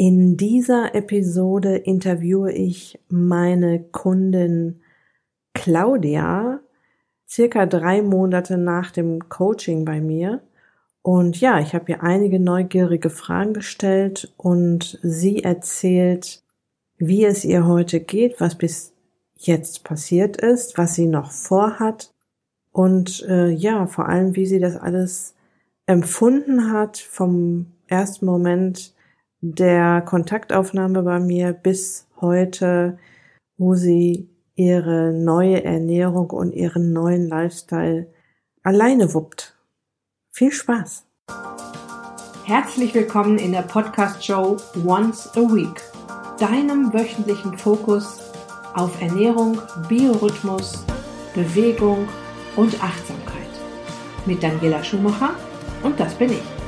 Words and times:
In 0.00 0.38
dieser 0.38 0.94
Episode 0.94 1.76
interviewe 1.76 2.52
ich 2.52 2.98
meine 3.10 3.80
Kundin 3.80 4.80
Claudia 5.52 6.60
circa 7.28 7.66
drei 7.66 8.00
Monate 8.00 8.56
nach 8.56 8.92
dem 8.92 9.28
Coaching 9.28 9.84
bei 9.84 10.00
mir. 10.00 10.40
Und 11.02 11.38
ja, 11.38 11.60
ich 11.60 11.74
habe 11.74 11.92
ihr 11.92 12.02
einige 12.02 12.40
neugierige 12.40 13.10
Fragen 13.10 13.52
gestellt 13.52 14.32
und 14.38 14.98
sie 15.02 15.44
erzählt, 15.44 16.44
wie 16.96 17.26
es 17.26 17.44
ihr 17.44 17.66
heute 17.66 18.00
geht, 18.00 18.40
was 18.40 18.54
bis 18.54 18.94
jetzt 19.34 19.84
passiert 19.84 20.38
ist, 20.38 20.78
was 20.78 20.94
sie 20.94 21.08
noch 21.08 21.30
vorhat 21.30 22.14
und 22.72 23.22
äh, 23.28 23.50
ja, 23.50 23.86
vor 23.86 24.08
allem, 24.08 24.34
wie 24.34 24.46
sie 24.46 24.60
das 24.60 24.76
alles 24.76 25.34
empfunden 25.84 26.72
hat 26.72 26.96
vom 26.96 27.66
ersten 27.86 28.24
Moment, 28.24 28.94
der 29.40 30.02
Kontaktaufnahme 30.02 31.02
bei 31.02 31.18
mir 31.18 31.52
bis 31.52 32.06
heute, 32.20 32.98
wo 33.56 33.74
sie 33.74 34.28
ihre 34.54 35.12
neue 35.12 35.64
Ernährung 35.64 36.30
und 36.30 36.52
ihren 36.52 36.92
neuen 36.92 37.28
Lifestyle 37.28 38.06
alleine 38.62 39.14
wuppt. 39.14 39.56
Viel 40.30 40.52
Spaß! 40.52 41.06
Herzlich 42.44 42.94
willkommen 42.94 43.38
in 43.38 43.52
der 43.52 43.62
Podcast-Show 43.62 44.56
Once 44.84 45.30
a 45.36 45.40
Week, 45.40 45.80
deinem 46.38 46.92
wöchentlichen 46.92 47.56
Fokus 47.56 48.32
auf 48.74 49.00
Ernährung, 49.00 49.58
Biorhythmus, 49.88 50.84
Bewegung 51.34 52.08
und 52.56 52.74
Achtsamkeit. 52.82 53.36
Mit 54.26 54.42
Daniela 54.42 54.82
Schumacher 54.82 55.30
und 55.82 55.98
das 55.98 56.14
bin 56.14 56.32
ich. 56.32 56.59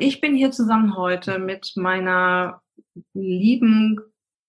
Ich 0.00 0.20
bin 0.20 0.34
hier 0.34 0.50
zusammen 0.50 0.96
heute 0.96 1.38
mit 1.38 1.72
meiner 1.76 2.62
lieben 3.12 4.00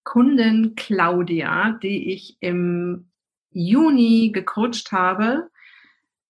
Kundin 0.03 0.75
Claudia, 0.75 1.77
die 1.81 2.11
ich 2.13 2.37
im 2.39 3.09
Juni 3.51 4.31
gecoacht 4.33 4.91
habe 4.91 5.49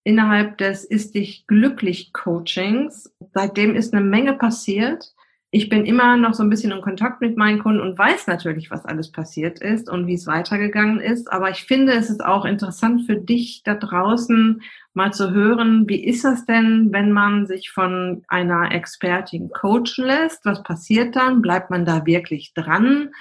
innerhalb 0.03 0.59
des 0.59 0.85
Ist 0.85 1.15
dich 1.15 1.47
glücklich 1.47 2.13
Coachings. 2.13 3.11
Seitdem 3.33 3.75
ist 3.75 3.93
eine 3.93 4.05
Menge 4.05 4.33
passiert. 4.33 5.14
Ich 5.55 5.69
bin 5.69 5.85
immer 5.85 6.17
noch 6.17 6.33
so 6.33 6.43
ein 6.43 6.49
bisschen 6.49 6.73
in 6.73 6.81
Kontakt 6.81 7.21
mit 7.21 7.37
meinen 7.37 7.59
Kunden 7.59 7.79
und 7.79 7.97
weiß 7.97 8.27
natürlich, 8.27 8.71
was 8.71 8.83
alles 8.83 9.09
passiert 9.09 9.61
ist 9.61 9.89
und 9.89 10.05
wie 10.05 10.15
es 10.15 10.27
weitergegangen 10.27 10.99
ist. 10.99 11.31
Aber 11.31 11.49
ich 11.49 11.63
finde, 11.63 11.93
es 11.93 12.09
ist 12.09 12.25
auch 12.25 12.43
interessant 12.43 13.05
für 13.05 13.15
dich 13.15 13.61
da 13.63 13.75
draußen 13.75 14.61
mal 14.93 15.13
zu 15.13 15.31
hören, 15.31 15.87
wie 15.87 16.03
ist 16.03 16.25
das 16.25 16.45
denn, 16.45 16.89
wenn 16.91 17.13
man 17.13 17.45
sich 17.45 17.71
von 17.71 18.25
einer 18.27 18.73
Expertin 18.73 19.49
coachen 19.49 20.03
lässt? 20.03 20.43
Was 20.43 20.61
passiert 20.61 21.15
dann? 21.15 21.41
Bleibt 21.41 21.69
man 21.69 21.85
da 21.85 22.05
wirklich 22.05 22.53
dran? 22.53 23.11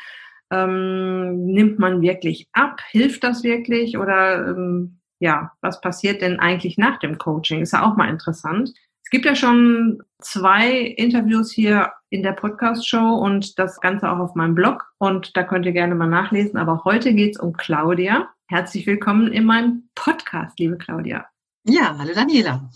Ähm, 0.50 1.46
nimmt 1.46 1.78
man 1.78 2.02
wirklich 2.02 2.48
ab? 2.52 2.80
Hilft 2.90 3.22
das 3.22 3.44
wirklich? 3.44 3.96
Oder 3.96 4.48
ähm, 4.48 4.98
ja, 5.20 5.52
was 5.60 5.80
passiert 5.80 6.20
denn 6.20 6.40
eigentlich 6.40 6.78
nach 6.78 6.98
dem 6.98 7.16
Coaching? 7.16 7.60
Ist 7.60 7.74
ja 7.74 7.88
auch 7.88 7.96
mal 7.96 8.10
interessant. 8.10 8.72
Es 9.04 9.10
gibt 9.10 9.26
ja 9.26 9.36
schon 9.36 10.02
zwei 10.18 10.78
Interviews 10.78 11.52
hier 11.52 11.92
in 12.08 12.22
der 12.22 12.32
Podcast-Show 12.32 13.16
und 13.16 13.58
das 13.58 13.78
Ganze 13.80 14.10
auch 14.10 14.18
auf 14.18 14.34
meinem 14.34 14.54
Blog 14.54 14.90
und 14.98 15.36
da 15.36 15.42
könnt 15.44 15.66
ihr 15.66 15.72
gerne 15.72 15.94
mal 15.94 16.08
nachlesen. 16.08 16.56
Aber 16.56 16.84
heute 16.84 17.12
geht 17.12 17.36
es 17.36 17.40
um 17.40 17.52
Claudia. 17.52 18.30
Herzlich 18.48 18.86
willkommen 18.86 19.30
in 19.30 19.44
meinem 19.44 19.90
Podcast, 19.94 20.58
liebe 20.58 20.78
Claudia. 20.78 21.26
Ja, 21.66 21.96
hallo 21.98 22.14
Daniela. 22.14 22.70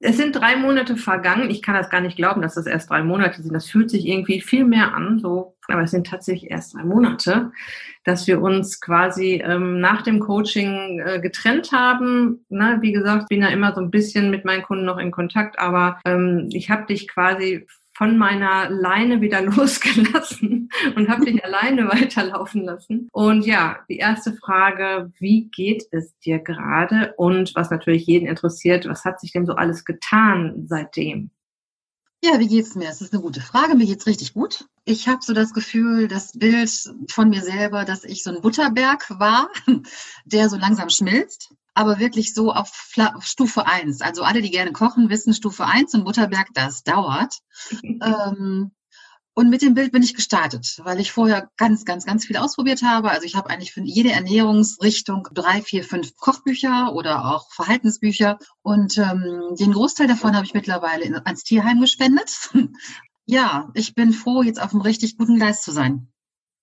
Es 0.00 0.16
sind 0.16 0.36
drei 0.36 0.54
Monate 0.54 0.96
vergangen. 0.96 1.50
Ich 1.50 1.60
kann 1.60 1.74
das 1.74 1.90
gar 1.90 2.00
nicht 2.00 2.16
glauben, 2.16 2.40
dass 2.40 2.54
das 2.54 2.66
erst 2.66 2.88
drei 2.88 3.02
Monate 3.02 3.42
sind. 3.42 3.52
Das 3.52 3.68
fühlt 3.68 3.90
sich 3.90 4.06
irgendwie 4.06 4.40
viel 4.40 4.64
mehr 4.64 4.94
an, 4.94 5.18
so, 5.18 5.56
aber 5.66 5.82
es 5.82 5.90
sind 5.90 6.06
tatsächlich 6.06 6.52
erst 6.52 6.74
drei 6.74 6.84
Monate, 6.84 7.50
dass 8.04 8.28
wir 8.28 8.40
uns 8.40 8.80
quasi 8.80 9.42
ähm, 9.44 9.80
nach 9.80 10.02
dem 10.02 10.20
Coaching 10.20 11.00
äh, 11.00 11.20
getrennt 11.20 11.72
haben. 11.72 12.44
Na, 12.48 12.80
wie 12.80 12.92
gesagt, 12.92 13.28
bin 13.28 13.42
ja 13.42 13.48
immer 13.48 13.74
so 13.74 13.80
ein 13.80 13.90
bisschen 13.90 14.30
mit 14.30 14.44
meinen 14.44 14.62
Kunden 14.62 14.84
noch 14.84 14.98
in 14.98 15.10
Kontakt, 15.10 15.58
aber 15.58 15.98
ähm, 16.04 16.48
ich 16.52 16.70
habe 16.70 16.86
dich 16.86 17.08
quasi 17.08 17.66
von 17.98 18.16
meiner 18.16 18.70
Leine 18.70 19.20
wieder 19.20 19.42
losgelassen 19.42 20.70
und 20.94 21.08
habe 21.08 21.26
dich 21.26 21.44
alleine 21.44 21.88
weiterlaufen 21.88 22.64
lassen. 22.64 23.08
Und 23.12 23.44
ja, 23.44 23.80
die 23.88 23.96
erste 23.96 24.34
Frage, 24.34 25.12
wie 25.18 25.50
geht 25.50 25.84
es 25.90 26.16
dir 26.20 26.38
gerade? 26.38 27.12
Und 27.16 27.54
was 27.56 27.70
natürlich 27.70 28.06
jeden 28.06 28.28
interessiert, 28.28 28.86
was 28.86 29.04
hat 29.04 29.20
sich 29.20 29.32
denn 29.32 29.46
so 29.46 29.54
alles 29.54 29.84
getan 29.84 30.66
seitdem? 30.68 31.30
Ja, 32.22 32.38
wie 32.38 32.48
geht's 32.48 32.76
mir? 32.76 32.86
Das 32.86 33.00
ist 33.00 33.12
eine 33.12 33.22
gute 33.22 33.40
Frage. 33.40 33.74
Mir 33.74 33.86
geht's 33.86 34.06
richtig 34.06 34.32
gut. 34.32 34.66
Ich 34.84 35.08
habe 35.08 35.20
so 35.22 35.34
das 35.34 35.52
Gefühl, 35.52 36.08
das 36.08 36.32
Bild 36.32 36.70
von 37.10 37.30
mir 37.30 37.42
selber, 37.42 37.84
dass 37.84 38.04
ich 38.04 38.22
so 38.22 38.30
ein 38.30 38.40
Butterberg 38.40 39.10
war, 39.18 39.50
der 40.24 40.48
so 40.48 40.56
langsam 40.56 40.88
schmilzt 40.88 41.52
aber 41.78 42.00
wirklich 42.00 42.34
so 42.34 42.52
auf 42.52 42.72
Stufe 43.20 43.64
1. 43.66 44.00
Also 44.00 44.24
alle, 44.24 44.42
die 44.42 44.50
gerne 44.50 44.72
kochen, 44.72 45.10
wissen, 45.10 45.32
Stufe 45.32 45.64
1 45.64 45.94
und 45.94 46.04
Butterberg, 46.04 46.48
das 46.52 46.82
dauert. 46.82 47.38
ähm, 47.84 48.72
und 49.32 49.48
mit 49.48 49.62
dem 49.62 49.74
Bild 49.74 49.92
bin 49.92 50.02
ich 50.02 50.16
gestartet, 50.16 50.80
weil 50.82 50.98
ich 50.98 51.12
vorher 51.12 51.48
ganz, 51.56 51.84
ganz, 51.84 52.04
ganz 52.04 52.26
viel 52.26 52.36
ausprobiert 52.36 52.82
habe. 52.82 53.12
Also 53.12 53.26
ich 53.26 53.36
habe 53.36 53.48
eigentlich 53.48 53.70
für 53.70 53.82
jede 53.82 54.10
Ernährungsrichtung 54.10 55.28
drei, 55.32 55.62
vier, 55.62 55.84
fünf 55.84 56.16
Kochbücher 56.16 56.94
oder 56.94 57.26
auch 57.32 57.48
Verhaltensbücher. 57.52 58.40
Und 58.62 58.98
ähm, 58.98 59.54
den 59.56 59.70
Großteil 59.70 60.08
davon 60.08 60.34
habe 60.34 60.46
ich 60.46 60.54
mittlerweile 60.54 61.04
in, 61.04 61.14
ans 61.14 61.44
Tierheim 61.44 61.80
gespendet. 61.80 62.50
ja, 63.24 63.70
ich 63.74 63.94
bin 63.94 64.12
froh, 64.12 64.42
jetzt 64.42 64.60
auf 64.60 64.72
einem 64.72 64.82
richtig 64.82 65.16
guten 65.16 65.36
Gleis 65.36 65.62
zu 65.62 65.70
sein. 65.70 66.08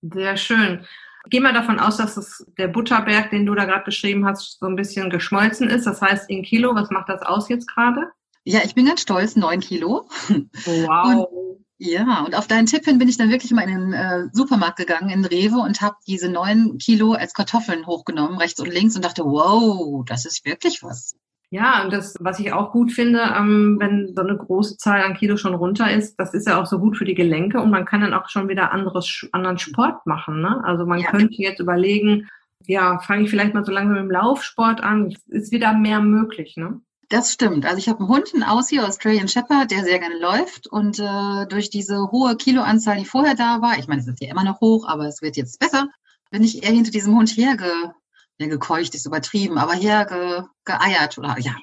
Sehr 0.02 0.36
schön. 0.36 0.86
Geh 1.30 1.40
mal 1.40 1.54
davon 1.54 1.80
aus, 1.80 1.98
dass 1.98 2.18
es 2.18 2.46
der 2.58 2.68
Butterberg, 2.68 3.32
den 3.32 3.46
du 3.46 3.56
da 3.56 3.66
gerade 3.66 3.84
beschrieben 3.84 4.26
hast, 4.26 4.60
so 4.60 4.66
ein 4.66 4.76
bisschen 4.76 5.10
geschmolzen 5.10 5.70
ist. 5.70 5.86
Das 5.86 6.02
heißt, 6.02 6.30
in 6.30 6.44
Kilo, 6.44 6.76
was 6.76 6.90
macht 6.92 7.10
das 7.10 7.22
aus 7.22 7.50
jetzt 7.50 7.68
gerade? 7.68 8.12
Ja, 8.44 8.60
ich 8.64 8.76
bin 8.76 8.86
ganz 8.86 9.02
stolz, 9.02 9.36
neun 9.36 9.60
Kilo. 9.60 10.08
Wow. 10.30 11.28
Und, 11.28 11.66
ja, 11.78 12.24
und 12.24 12.36
auf 12.36 12.48
deinen 12.48 12.68
Tipp 12.68 12.86
hin 12.86 13.00
bin 13.00 13.10
ich 13.10 13.18
dann 13.18 13.32
wirklich 13.32 13.52
mal 13.52 13.68
in 13.68 13.92
den 13.92 13.94
äh, 13.94 14.28
Supermarkt 14.32 14.78
gegangen, 14.78 15.10
in 15.10 15.26
Rewe, 15.26 15.58
und 15.58 15.82
habe 15.82 15.96
diese 16.08 16.30
neun 16.30 16.78
Kilo 16.78 17.14
als 17.14 17.34
Kartoffeln 17.34 17.88
hochgenommen, 17.88 18.38
rechts 18.38 18.60
und 18.60 18.72
links, 18.72 18.96
und 18.96 19.04
dachte, 19.04 19.24
wow, 19.24 20.06
das 20.06 20.26
ist 20.26 20.46
wirklich 20.46 20.84
was. 20.84 21.16
Ja, 21.52 21.84
und 21.84 21.94
das, 21.94 22.16
was 22.20 22.40
ich 22.40 22.52
auch 22.52 22.72
gut 22.72 22.92
finde, 22.92 23.22
ähm, 23.38 23.78
wenn 23.80 24.14
so 24.16 24.22
eine 24.22 24.36
große 24.36 24.78
Zahl 24.78 25.04
an 25.04 25.14
Kilo 25.14 25.38
schon 25.38 25.54
runter 25.54 25.92
ist, 25.92 26.16
das 26.20 26.34
ist 26.34 26.48
ja 26.48 26.60
auch 26.60 26.66
so 26.66 26.80
gut 26.80 26.98
für 26.98 27.06
die 27.06 27.16
Gelenke 27.16 27.62
und 27.62 27.70
man 27.70 27.86
kann 27.86 28.02
dann 28.02 28.14
auch 28.14 28.30
schon 28.30 28.50
wieder 28.50 28.72
anderes, 28.72 29.28
anderen 29.32 29.58
Sport 29.58 30.06
machen. 30.06 30.42
Ne? 30.42 30.62
Also 30.64 30.86
man 30.86 31.00
ja. 31.00 31.12
könnte 31.12 31.36
jetzt 31.42 31.60
überlegen, 31.60 32.28
ja, 32.66 33.00
fange 33.00 33.24
ich 33.24 33.30
vielleicht 33.30 33.54
mal 33.54 33.66
so 33.66 33.72
langsam 33.72 33.94
mit 33.94 34.04
dem 34.04 34.12
Laufsport 34.12 34.82
an, 34.82 35.16
ist 35.28 35.52
wieder 35.52 35.74
mehr 35.74 36.02
möglich, 36.02 36.58
ne? 36.58 36.82
Das 37.10 37.32
stimmt. 37.32 37.66
Also 37.66 37.78
ich 37.78 37.88
habe 37.88 38.00
einen 38.00 38.10
Hund, 38.10 38.32
einen 38.34 38.44
Aussie, 38.44 38.80
Australian 38.80 39.28
Shepherd, 39.28 39.70
der 39.70 39.84
sehr 39.84 40.00
gerne 40.00 40.20
läuft. 40.20 40.66
Und 40.66 41.00
äh, 41.00 41.46
durch 41.48 41.70
diese 41.70 42.10
hohe 42.12 42.36
Kiloanzahl, 42.36 42.98
die 42.98 43.06
vorher 43.06 43.36
da 43.36 43.62
war, 43.62 43.78
ich 43.78 43.88
meine, 43.88 44.02
es 44.02 44.08
ist 44.08 44.22
ja 44.22 44.32
immer 44.32 44.44
noch 44.44 44.60
hoch, 44.60 44.88
aber 44.88 45.06
es 45.06 45.22
wird 45.22 45.38
jetzt 45.38 45.60
besser, 45.60 45.88
bin 46.32 46.44
ich 46.44 46.64
eher 46.64 46.72
hinter 46.72 46.90
diesem 46.90 47.16
Hund 47.16 47.30
herge 47.38 47.94
ja, 48.38 48.48
gekeucht 48.48 48.96
ist 48.96 49.06
übertrieben, 49.06 49.58
aber 49.58 49.74
hergeeiert 49.74 50.48
geeiert 50.66 51.18
oder 51.18 51.38
ja. 51.40 51.56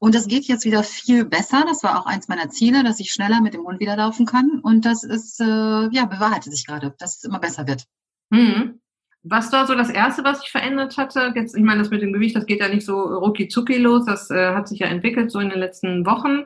Und 0.00 0.14
das 0.14 0.26
geht 0.26 0.44
jetzt 0.44 0.64
wieder 0.64 0.82
viel 0.82 1.24
besser. 1.24 1.64
Das 1.66 1.82
war 1.82 2.00
auch 2.00 2.06
eins 2.06 2.28
meiner 2.28 2.48
Ziele, 2.48 2.82
dass 2.82 3.00
ich 3.00 3.12
schneller 3.12 3.40
mit 3.40 3.54
dem 3.54 3.64
Hund 3.64 3.80
wieder 3.80 3.96
laufen 3.96 4.26
kann. 4.26 4.60
Und 4.62 4.84
das 4.84 5.04
ist, 5.04 5.40
äh, 5.40 5.44
ja, 5.44 6.06
bewahrheitet 6.06 6.52
sich 6.52 6.66
gerade, 6.66 6.94
dass 6.98 7.18
es 7.18 7.24
immer 7.24 7.38
besser 7.38 7.66
wird. 7.66 7.84
Mhm. 8.30 8.80
Was 9.22 9.52
war 9.52 9.66
so 9.66 9.74
das 9.74 9.90
Erste, 9.90 10.24
was 10.24 10.40
sich 10.40 10.50
verändert 10.50 10.96
hatte? 10.96 11.32
Jetzt, 11.34 11.56
ich 11.56 11.62
meine, 11.62 11.80
das 11.80 11.90
mit 11.90 12.02
dem 12.02 12.12
Gewicht, 12.12 12.36
das 12.36 12.46
geht 12.46 12.60
ja 12.60 12.68
nicht 12.68 12.86
so 12.86 13.00
rucki 13.00 13.48
zucki 13.48 13.76
los. 13.76 14.04
Das 14.06 14.30
äh, 14.30 14.54
hat 14.54 14.68
sich 14.68 14.80
ja 14.80 14.86
entwickelt 14.86 15.30
so 15.30 15.40
in 15.40 15.50
den 15.50 15.58
letzten 15.58 16.06
Wochen. 16.06 16.44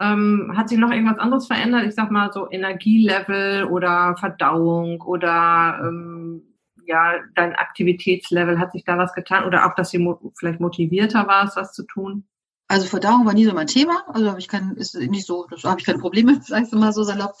Ähm, 0.00 0.52
hat 0.56 0.68
sich 0.68 0.78
noch 0.78 0.90
irgendwas 0.90 1.18
anderes 1.18 1.46
verändert? 1.46 1.86
Ich 1.86 1.94
sag 1.94 2.10
mal 2.10 2.32
so 2.32 2.50
Energielevel 2.50 3.64
oder 3.64 4.16
Verdauung 4.18 5.00
oder 5.02 5.80
ähm, 5.82 6.42
ja, 6.86 7.14
dein 7.34 7.54
Aktivitätslevel, 7.54 8.58
hat 8.58 8.72
sich 8.72 8.84
da 8.84 8.98
was 8.98 9.12
getan 9.12 9.44
oder 9.44 9.66
auch, 9.66 9.74
dass 9.74 9.90
du 9.90 10.32
vielleicht 10.38 10.60
motivierter 10.60 11.26
warst, 11.26 11.56
was 11.56 11.72
zu 11.72 11.84
tun? 11.84 12.26
Also 12.68 12.86
Verdauung 12.86 13.24
war 13.26 13.32
nie 13.32 13.44
so 13.44 13.52
mein 13.52 13.68
Thema, 13.68 14.04
also 14.08 14.28
habe 14.28 14.40
ich 14.40 14.48
kein, 14.48 14.72
ist 14.72 14.94
nicht 14.96 15.26
so, 15.26 15.46
das 15.48 15.62
habe 15.62 15.78
ich 15.78 15.86
keine 15.86 15.98
Probleme, 15.98 16.40
sagst 16.42 16.72
du 16.72 16.78
mal 16.78 16.92
so 16.92 17.04
salopp. 17.04 17.34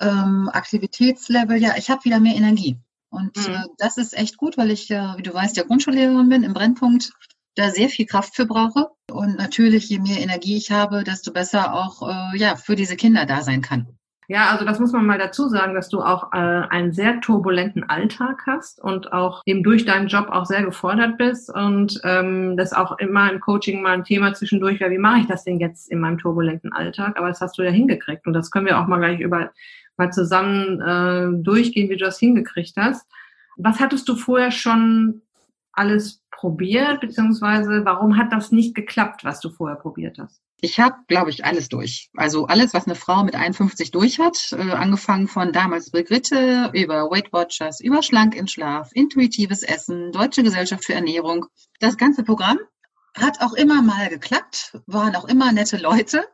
Ähm, 0.00 0.50
Aktivitätslevel, 0.52 1.56
ja, 1.56 1.74
ich 1.78 1.90
habe 1.90 2.04
wieder 2.04 2.20
mehr 2.20 2.34
Energie. 2.34 2.78
Und 3.08 3.36
mhm. 3.36 3.54
äh, 3.54 3.64
das 3.78 3.96
ist 3.96 4.16
echt 4.16 4.36
gut, 4.36 4.58
weil 4.58 4.70
ich, 4.70 4.90
äh, 4.90 5.16
wie 5.16 5.22
du 5.22 5.32
weißt, 5.32 5.56
ja 5.56 5.62
Grundschullehrerin 5.62 6.28
bin, 6.28 6.42
im 6.42 6.52
Brennpunkt 6.52 7.12
da 7.54 7.70
sehr 7.70 7.88
viel 7.88 8.06
Kraft 8.06 8.36
für 8.36 8.44
brauche. 8.44 8.90
Und 9.10 9.36
natürlich, 9.36 9.88
je 9.88 9.98
mehr 9.98 10.20
Energie 10.20 10.58
ich 10.58 10.70
habe, 10.70 11.04
desto 11.04 11.32
besser 11.32 11.72
auch 11.72 12.02
äh, 12.06 12.36
ja, 12.36 12.56
für 12.56 12.76
diese 12.76 12.96
Kinder 12.96 13.24
da 13.24 13.42
sein 13.42 13.62
kann. 13.62 13.96
Ja, 14.28 14.50
also 14.50 14.64
das 14.64 14.80
muss 14.80 14.92
man 14.92 15.06
mal 15.06 15.18
dazu 15.18 15.48
sagen, 15.48 15.74
dass 15.74 15.88
du 15.88 16.02
auch 16.02 16.32
äh, 16.32 16.36
einen 16.36 16.92
sehr 16.92 17.20
turbulenten 17.20 17.88
Alltag 17.88 18.42
hast 18.46 18.82
und 18.82 19.12
auch 19.12 19.42
eben 19.46 19.62
durch 19.62 19.84
deinen 19.84 20.08
Job 20.08 20.28
auch 20.30 20.46
sehr 20.46 20.64
gefordert 20.64 21.16
bist 21.16 21.48
und 21.48 22.00
ähm, 22.02 22.56
das 22.56 22.72
auch 22.72 22.98
immer 22.98 23.30
im 23.30 23.40
Coaching 23.40 23.82
mal 23.82 23.92
ein 23.92 24.04
Thema 24.04 24.34
zwischendurch 24.34 24.80
wäre, 24.80 24.90
wie 24.90 24.98
mache 24.98 25.20
ich 25.20 25.26
das 25.26 25.44
denn 25.44 25.60
jetzt 25.60 25.90
in 25.90 26.00
meinem 26.00 26.18
turbulenten 26.18 26.72
Alltag? 26.72 27.16
Aber 27.16 27.28
das 27.28 27.40
hast 27.40 27.56
du 27.56 27.62
ja 27.62 27.70
hingekriegt 27.70 28.26
und 28.26 28.32
das 28.32 28.50
können 28.50 28.66
wir 28.66 28.80
auch 28.80 28.88
mal 28.88 28.98
gleich 28.98 29.20
über 29.20 29.50
mal 29.96 30.12
zusammen 30.12 30.80
äh, 30.80 31.42
durchgehen, 31.42 31.88
wie 31.88 31.96
du 31.96 32.04
das 32.04 32.18
hingekriegt 32.18 32.74
hast. 32.76 33.06
Was 33.56 33.80
hattest 33.80 34.08
du 34.08 34.16
vorher 34.16 34.50
schon 34.50 35.22
alles 35.72 36.22
probiert, 36.36 37.00
beziehungsweise 37.00 37.82
warum 37.84 38.16
hat 38.16 38.32
das 38.32 38.52
nicht 38.52 38.74
geklappt, 38.74 39.24
was 39.24 39.40
du 39.40 39.50
vorher 39.50 39.76
probiert 39.76 40.18
hast? 40.18 40.40
Ich 40.60 40.80
habe, 40.80 40.96
glaube 41.06 41.30
ich, 41.30 41.44
alles 41.44 41.68
durch. 41.68 42.10
Also 42.16 42.46
alles, 42.46 42.72
was 42.72 42.86
eine 42.86 42.94
Frau 42.94 43.24
mit 43.24 43.34
51 43.34 43.90
durch 43.90 44.18
hat, 44.18 44.52
äh, 44.52 44.72
angefangen 44.72 45.28
von 45.28 45.52
damals 45.52 45.90
Brigitte 45.90 46.70
über 46.72 47.10
Weight 47.10 47.32
Watchers, 47.32 47.80
über 47.80 48.02
Schlank 48.02 48.34
in 48.34 48.48
Schlaf, 48.48 48.90
intuitives 48.92 49.62
Essen, 49.62 50.12
Deutsche 50.12 50.42
Gesellschaft 50.42 50.84
für 50.84 50.94
Ernährung. 50.94 51.46
Das 51.80 51.98
ganze 51.98 52.22
Programm 52.22 52.58
hat 53.14 53.40
auch 53.40 53.52
immer 53.52 53.82
mal 53.82 54.08
geklappt, 54.08 54.78
waren 54.86 55.14
auch 55.16 55.26
immer 55.26 55.52
nette 55.52 55.76
Leute. 55.76 56.24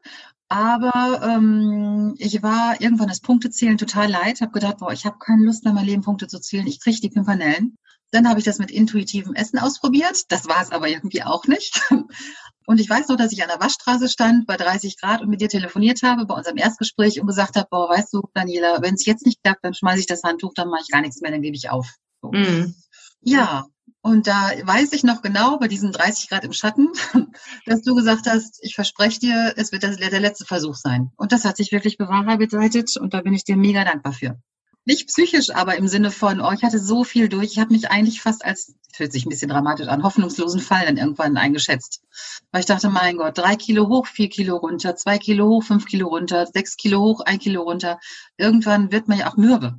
Aber 0.52 1.22
ähm, 1.22 2.14
ich 2.18 2.42
war 2.42 2.78
irgendwann 2.78 3.08
das 3.08 3.20
Punktezählen 3.20 3.78
total 3.78 4.10
leid, 4.10 4.42
habe 4.42 4.52
gedacht, 4.52 4.76
boah, 4.80 4.92
ich 4.92 5.06
habe 5.06 5.16
keine 5.18 5.46
Lust 5.46 5.64
mehr, 5.64 5.72
mein 5.72 5.86
Leben 5.86 6.02
Punkte 6.02 6.28
zu 6.28 6.42
zählen. 6.42 6.66
Ich 6.66 6.78
kriege 6.78 7.00
die 7.00 7.08
Pimpernellen. 7.08 7.78
Dann 8.10 8.28
habe 8.28 8.38
ich 8.38 8.44
das 8.44 8.58
mit 8.58 8.70
intuitivem 8.70 9.34
Essen 9.34 9.58
ausprobiert. 9.58 10.30
Das 10.30 10.46
war 10.48 10.60
es 10.60 10.70
aber 10.70 10.88
irgendwie 10.88 11.22
auch 11.22 11.46
nicht. 11.46 11.80
Und 12.66 12.80
ich 12.80 12.90
weiß 12.90 13.08
noch, 13.08 13.16
dass 13.16 13.32
ich 13.32 13.42
an 13.42 13.48
der 13.48 13.60
Waschstraße 13.60 14.10
stand 14.10 14.46
bei 14.46 14.58
30 14.58 15.00
Grad 15.00 15.22
und 15.22 15.30
mit 15.30 15.40
dir 15.40 15.48
telefoniert 15.48 16.02
habe 16.04 16.26
bei 16.26 16.34
unserem 16.34 16.58
Erstgespräch 16.58 17.20
und 17.20 17.26
gesagt 17.26 17.56
habe, 17.56 17.66
boah, 17.68 17.88
weißt 17.88 18.12
du, 18.12 18.22
Daniela, 18.34 18.82
wenn 18.82 18.94
es 18.94 19.04
jetzt 19.04 19.26
nicht 19.26 19.42
klappt, 19.42 19.64
dann 19.64 19.74
schmeiße 19.74 20.00
ich 20.00 20.06
das 20.06 20.22
Handtuch, 20.22 20.52
dann 20.54 20.68
mache 20.68 20.82
ich 20.82 20.88
gar 20.88 21.00
nichts 21.00 21.20
mehr, 21.20 21.32
dann 21.32 21.42
gebe 21.42 21.56
ich 21.56 21.70
auf. 21.70 21.88
So. 22.20 22.30
Mhm. 22.30 22.76
Ja, 23.22 23.66
und 24.02 24.26
da 24.26 24.50
weiß 24.62 24.92
ich 24.92 25.04
noch 25.04 25.22
genau 25.22 25.58
bei 25.58 25.68
diesen 25.68 25.92
30 25.92 26.28
Grad 26.28 26.44
im 26.44 26.52
Schatten, 26.52 26.88
dass 27.66 27.82
du 27.82 27.94
gesagt 27.94 28.26
hast, 28.28 28.58
ich 28.62 28.74
verspreche 28.74 29.20
dir, 29.20 29.54
es 29.56 29.72
wird 29.72 29.82
der 29.82 30.20
letzte 30.20 30.44
Versuch 30.44 30.74
sein. 30.74 31.10
Und 31.16 31.32
das 31.32 31.44
hat 31.44 31.56
sich 31.56 31.72
wirklich 31.72 31.98
bewahrheitet 31.98 32.96
und 32.96 33.14
da 33.14 33.22
bin 33.22 33.34
ich 33.34 33.44
dir 33.44 33.56
mega 33.56 33.84
dankbar 33.84 34.12
für 34.12 34.38
nicht 34.84 35.06
psychisch, 35.06 35.50
aber 35.50 35.76
im 35.76 35.86
Sinne 35.86 36.10
von, 36.10 36.40
oh, 36.40 36.50
ich 36.52 36.62
hatte 36.62 36.78
so 36.78 37.04
viel 37.04 37.28
durch. 37.28 37.52
Ich 37.52 37.58
habe 37.58 37.72
mich 37.72 37.90
eigentlich 37.90 38.20
fast 38.20 38.44
als, 38.44 38.74
fühlt 38.92 39.12
sich 39.12 39.24
ein 39.24 39.28
bisschen 39.28 39.50
dramatisch 39.50 39.86
an, 39.86 40.02
hoffnungslosen 40.02 40.60
Fall 40.60 40.86
dann 40.86 40.96
irgendwann 40.96 41.36
eingeschätzt. 41.36 42.02
Weil 42.50 42.60
ich 42.60 42.66
dachte, 42.66 42.88
mein 42.88 43.16
Gott, 43.16 43.38
drei 43.38 43.54
Kilo 43.54 43.88
hoch, 43.88 44.06
vier 44.06 44.28
Kilo 44.28 44.56
runter, 44.56 44.96
zwei 44.96 45.18
Kilo 45.18 45.48
hoch, 45.48 45.62
fünf 45.62 45.86
Kilo 45.86 46.08
runter, 46.08 46.46
sechs 46.46 46.76
Kilo 46.76 47.00
hoch, 47.00 47.20
ein 47.20 47.38
Kilo 47.38 47.62
runter. 47.62 48.00
Irgendwann 48.36 48.90
wird 48.90 49.08
man 49.08 49.18
ja 49.18 49.30
auch 49.30 49.36
mürbe. 49.36 49.78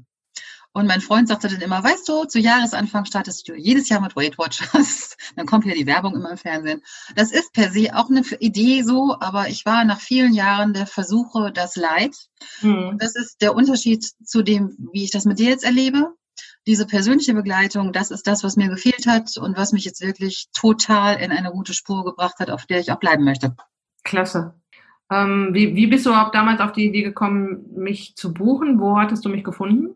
Und 0.75 0.87
mein 0.87 1.01
Freund 1.01 1.27
sagte 1.27 1.47
dann 1.47 1.61
immer, 1.61 1.83
weißt 1.83 2.09
du, 2.09 2.25
zu 2.25 2.39
Jahresanfang 2.39 3.05
startest 3.05 3.47
du 3.47 3.53
jedes 3.53 3.89
Jahr 3.89 4.01
mit 4.01 4.15
Weight 4.15 4.39
Watchers. 4.39 5.15
dann 5.35 5.45
kommt 5.45 5.65
ja 5.65 5.75
die 5.75 5.85
Werbung 5.85 6.15
immer 6.15 6.31
im 6.31 6.37
Fernsehen. 6.37 6.81
Das 7.15 7.31
ist 7.31 7.53
per 7.53 7.71
se 7.71 7.95
auch 7.95 8.09
eine 8.09 8.23
Idee 8.39 8.81
so, 8.81 9.15
aber 9.19 9.49
ich 9.49 9.67
war 9.67 9.85
nach 9.85 9.99
vielen 9.99 10.33
Jahren 10.33 10.73
der 10.73 10.87
Versuche, 10.87 11.51
das 11.53 11.75
Leid. 11.75 12.15
Mhm. 12.61 12.97
Das 12.99 13.15
ist 13.15 13.41
der 13.41 13.53
Unterschied 13.53 14.03
zu 14.03 14.41
dem, 14.41 14.75
wie 14.91 15.03
ich 15.03 15.11
das 15.11 15.25
mit 15.25 15.37
dir 15.37 15.49
jetzt 15.49 15.63
erlebe. 15.63 16.15
Diese 16.65 16.87
persönliche 16.87 17.35
Begleitung, 17.35 17.93
das 17.93 18.09
ist 18.09 18.25
das, 18.25 18.43
was 18.43 18.55
mir 18.55 18.69
gefehlt 18.69 19.05
hat 19.05 19.37
und 19.37 19.55
was 19.55 19.73
mich 19.73 19.85
jetzt 19.85 20.01
wirklich 20.01 20.47
total 20.53 21.19
in 21.19 21.31
eine 21.31 21.51
gute 21.51 21.73
Spur 21.73 22.03
gebracht 22.03 22.39
hat, 22.39 22.49
auf 22.49 22.65
der 22.65 22.79
ich 22.79 22.91
auch 22.91 22.99
bleiben 22.99 23.23
möchte. 23.23 23.55
Klasse. 24.03 24.55
Ähm, 25.11 25.49
wie, 25.51 25.75
wie 25.75 25.87
bist 25.87 26.05
du 26.05 26.09
überhaupt 26.09 26.33
damals 26.33 26.61
auf 26.61 26.71
die 26.71 26.87
Idee 26.87 27.03
gekommen, 27.03 27.65
mich 27.75 28.15
zu 28.15 28.33
buchen? 28.33 28.79
Wo 28.79 28.97
hattest 28.97 29.23
du 29.23 29.29
mich 29.29 29.43
gefunden? 29.43 29.95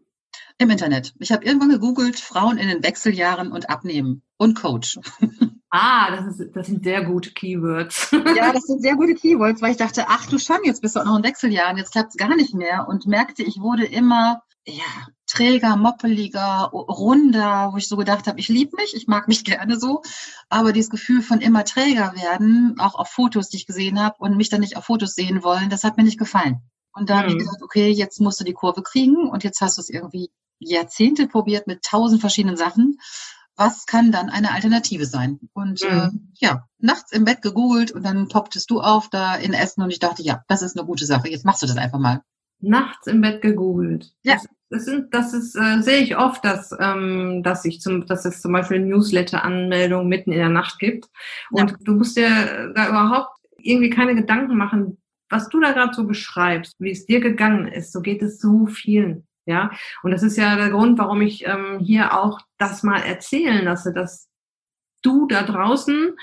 Im 0.60 0.70
Internet. 0.72 1.14
Ich 1.20 1.32
habe 1.32 1.46
irgendwann 1.46 1.70
gegoogelt, 1.70 2.20
Frauen 2.20 2.58
in 2.58 2.68
den 2.68 2.84
Wechseljahren 2.84 3.52
und 3.52 3.70
Abnehmen 3.70 4.24
und 4.38 4.56
Coach. 4.56 5.00
Ah, 5.70 6.16
das, 6.16 6.40
ist, 6.40 6.56
das 6.56 6.68
sind 6.68 6.82
sehr 6.82 7.04
gute 7.04 7.32
Keywords. 7.32 8.10
Ja, 8.12 8.54
das 8.54 8.64
sind 8.68 8.82
sehr 8.82 8.96
gute 8.96 9.16
Keywords, 9.16 9.62
weil 9.62 9.72
ich 9.72 9.78
dachte, 9.78 10.06
ach 10.08 10.26
du 10.26 10.40
schon, 10.40 10.60
jetzt 10.64 10.82
bist 10.82 10.96
du 10.96 11.02
auch 11.02 11.06
noch 11.06 11.18
in 11.18 11.26
Wechseljahren, 11.26 11.76
jetzt 11.76 11.92
klappt 11.92 12.12
es 12.12 12.16
gar 12.16 12.34
nicht 12.38 12.54
mehr 12.54 12.88
und 12.88 13.06
merkte, 13.06 13.44
ich 13.44 13.60
wurde 13.60 13.86
immer 13.86 14.42
ja, 14.66 14.84
träger, 15.26 15.76
moppeliger, 15.76 16.70
runder, 16.72 17.72
wo 17.74 17.78
ich 17.78 17.88
so 17.88 17.98
gedacht 17.98 18.28
habe, 18.28 18.40
ich 18.40 18.48
liebe 18.48 18.76
mich, 18.78 18.96
ich 18.96 19.08
mag 19.08 19.28
mich 19.28 19.44
gerne 19.44 19.78
so, 19.78 20.02
aber 20.50 20.74
dieses 20.74 20.90
Gefühl 20.90 21.22
von 21.22 21.42
immer 21.42 21.66
träger 21.66 22.14
werden, 22.16 22.76
auch 22.80 22.96
auf 22.96 23.10
Fotos, 23.10 23.50
die 23.50 23.58
ich 23.58 23.68
gesehen 23.68 24.02
habe 24.02 24.16
und 24.20 24.38
mich 24.38 24.50
dann 24.50 24.62
nicht 24.62 24.78
auf 24.78 24.86
Fotos 24.86 25.16
sehen 25.16 25.44
wollen, 25.44 25.70
das 25.70 25.84
hat 25.84 25.98
mir 25.98 26.04
nicht 26.04 26.20
gefallen. 26.20 26.62
Und 26.94 27.10
da 27.10 27.16
mhm. 27.16 27.20
habe 27.20 27.32
ich 27.32 27.38
gesagt, 27.38 27.62
okay, 27.62 27.90
jetzt 27.90 28.20
musst 28.20 28.40
du 28.40 28.44
die 28.44 28.54
Kurve 28.54 28.84
kriegen 28.84 29.30
und 29.30 29.44
jetzt 29.44 29.62
hast 29.62 29.78
du 29.78 29.82
es 29.82 29.90
irgendwie 29.90 30.32
Jahrzehnte 30.60 31.28
probiert 31.28 31.68
mit 31.68 31.84
tausend 31.84 32.22
verschiedenen 32.22 32.58
Sachen. 32.58 33.00
Was 33.56 33.86
kann 33.88 34.12
dann 34.12 34.30
eine 34.30 34.52
Alternative 34.52 35.06
sein? 35.06 35.40
Und 35.54 35.82
mhm. 35.84 35.90
äh, 35.90 36.10
ja, 36.46 36.68
nachts 36.78 37.12
im 37.12 37.26
Bett 37.26 37.42
gegoogelt 37.42 37.92
und 37.92 38.06
dann 38.06 38.28
popptest 38.28 38.70
du 38.70 38.82
auf 38.82 39.10
da 39.10 39.36
in 39.36 39.54
Essen 39.54 39.82
und 39.82 39.90
ich 39.90 40.00
dachte, 40.00 40.22
ja, 40.22 40.44
das 40.48 40.62
ist 40.62 40.78
eine 40.78 40.86
gute 40.86 41.06
Sache. 41.06 41.30
Jetzt 41.30 41.46
machst 41.46 41.64
du 41.64 41.68
das 41.68 41.78
einfach 41.78 42.00
mal. 42.00 42.22
Nachts 42.60 43.08
im 43.08 43.22
Bett 43.22 43.42
gegoogelt. 43.42 44.12
Ja. 44.24 44.36
Das, 44.36 44.48
das, 44.70 44.86
sind, 44.86 45.14
das 45.14 45.34
ist, 45.34 45.56
äh, 45.56 45.82
sehe 45.82 46.00
ich 46.00 46.18
oft, 46.18 46.44
dass, 46.46 46.72
ähm, 46.80 47.42
dass 47.44 47.66
ich 47.66 47.82
zum, 47.82 48.06
dass 48.06 48.26
es 48.26 48.42
zum 48.42 48.52
Beispiel 48.52 48.80
Newsletter-Anmeldungen 48.80 50.08
mitten 50.08 50.32
in 50.32 50.40
der 50.40 50.50
Nacht 50.50 50.80
gibt. 50.80 51.08
Und 51.52 51.72
ja. 51.72 51.78
du 51.80 51.94
musst 51.94 52.18
dir 52.18 52.72
da 52.76 52.90
überhaupt 52.90 53.38
irgendwie 53.58 53.90
keine 53.90 54.16
Gedanken 54.16 54.56
machen, 54.56 54.98
was 55.30 55.50
du 55.50 55.60
da 55.60 55.72
gerade 55.72 55.94
so 55.94 56.06
beschreibst, 56.06 56.76
wie 56.80 56.92
es 56.92 57.06
dir 57.06 57.20
gegangen 57.20 57.68
ist. 57.68 57.92
So 57.92 58.02
geht 58.02 58.22
es 58.22 58.40
so 58.40 58.66
vielen. 58.66 59.27
Ja, 59.48 59.72
und 60.04 60.12
das 60.12 60.24
ist 60.24 60.38
ja 60.38 60.58
der 60.58 60.70
Grund, 60.70 61.00
warum 61.00 61.22
ich 61.22 61.48
ähm, 61.48 61.80
hier 61.80 62.20
auch 62.20 62.42
das 62.58 62.84
mal 62.84 63.00
erzählen 63.00 63.64
lasse, 63.64 63.94
dass 63.94 64.30
du 65.02 65.26
da 65.26 65.44
draußen, 65.44 66.18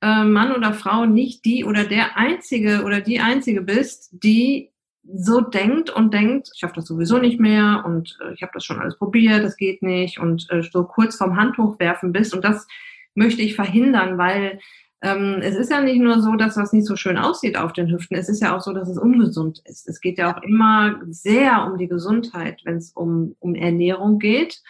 äh, 0.00 0.22
Mann 0.22 0.54
oder 0.54 0.72
Frau, 0.72 1.04
nicht 1.04 1.44
die 1.44 1.64
oder 1.64 1.82
der 1.82 2.16
Einzige 2.16 2.84
oder 2.84 3.00
die 3.00 3.18
Einzige 3.18 3.62
bist, 3.62 4.10
die 4.12 4.70
so 5.02 5.40
denkt 5.40 5.90
und 5.90 6.14
denkt, 6.14 6.50
ich 6.54 6.60
schaffe 6.60 6.76
das 6.76 6.86
sowieso 6.86 7.18
nicht 7.18 7.40
mehr 7.40 7.82
und 7.84 8.16
äh, 8.22 8.34
ich 8.34 8.42
habe 8.42 8.52
das 8.54 8.64
schon 8.64 8.78
alles 8.78 8.96
probiert, 8.96 9.42
das 9.42 9.56
geht 9.56 9.82
nicht 9.82 10.20
und 10.20 10.46
äh, 10.50 10.62
so 10.62 10.84
kurz 10.84 11.16
vorm 11.16 11.36
Handtuch 11.36 11.80
werfen 11.80 12.12
bist. 12.12 12.32
Und 12.32 12.44
das 12.44 12.68
möchte 13.14 13.42
ich 13.42 13.56
verhindern, 13.56 14.16
weil 14.16 14.60
ähm, 15.02 15.38
es 15.40 15.56
ist 15.56 15.70
ja 15.70 15.80
nicht 15.80 16.00
nur 16.00 16.20
so, 16.20 16.36
dass 16.36 16.56
was 16.56 16.72
nicht 16.72 16.86
so 16.86 16.96
schön 16.96 17.16
aussieht 17.16 17.56
auf 17.56 17.72
den 17.72 17.90
Hüften, 17.90 18.16
es 18.16 18.28
ist 18.28 18.42
ja 18.42 18.54
auch 18.54 18.60
so, 18.60 18.72
dass 18.72 18.88
es 18.88 18.98
ungesund 18.98 19.62
ist. 19.64 19.88
Es 19.88 20.00
geht 20.00 20.18
ja 20.18 20.34
auch 20.34 20.42
immer 20.42 21.00
sehr 21.08 21.64
um 21.64 21.78
die 21.78 21.88
Gesundheit, 21.88 22.60
wenn 22.64 22.76
es 22.76 22.92
um, 22.92 23.34
um 23.38 23.54
Ernährung 23.54 24.18
geht. 24.18 24.62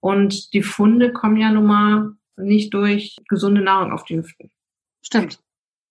Und 0.00 0.52
die 0.52 0.62
Funde 0.62 1.12
kommen 1.12 1.36
ja 1.36 1.50
nun 1.50 1.66
mal 1.66 2.12
nicht 2.36 2.74
durch 2.74 3.16
gesunde 3.28 3.60
Nahrung 3.60 3.92
auf 3.92 4.04
die 4.04 4.16
Hüften. 4.16 4.50
Stimmt. 5.02 5.38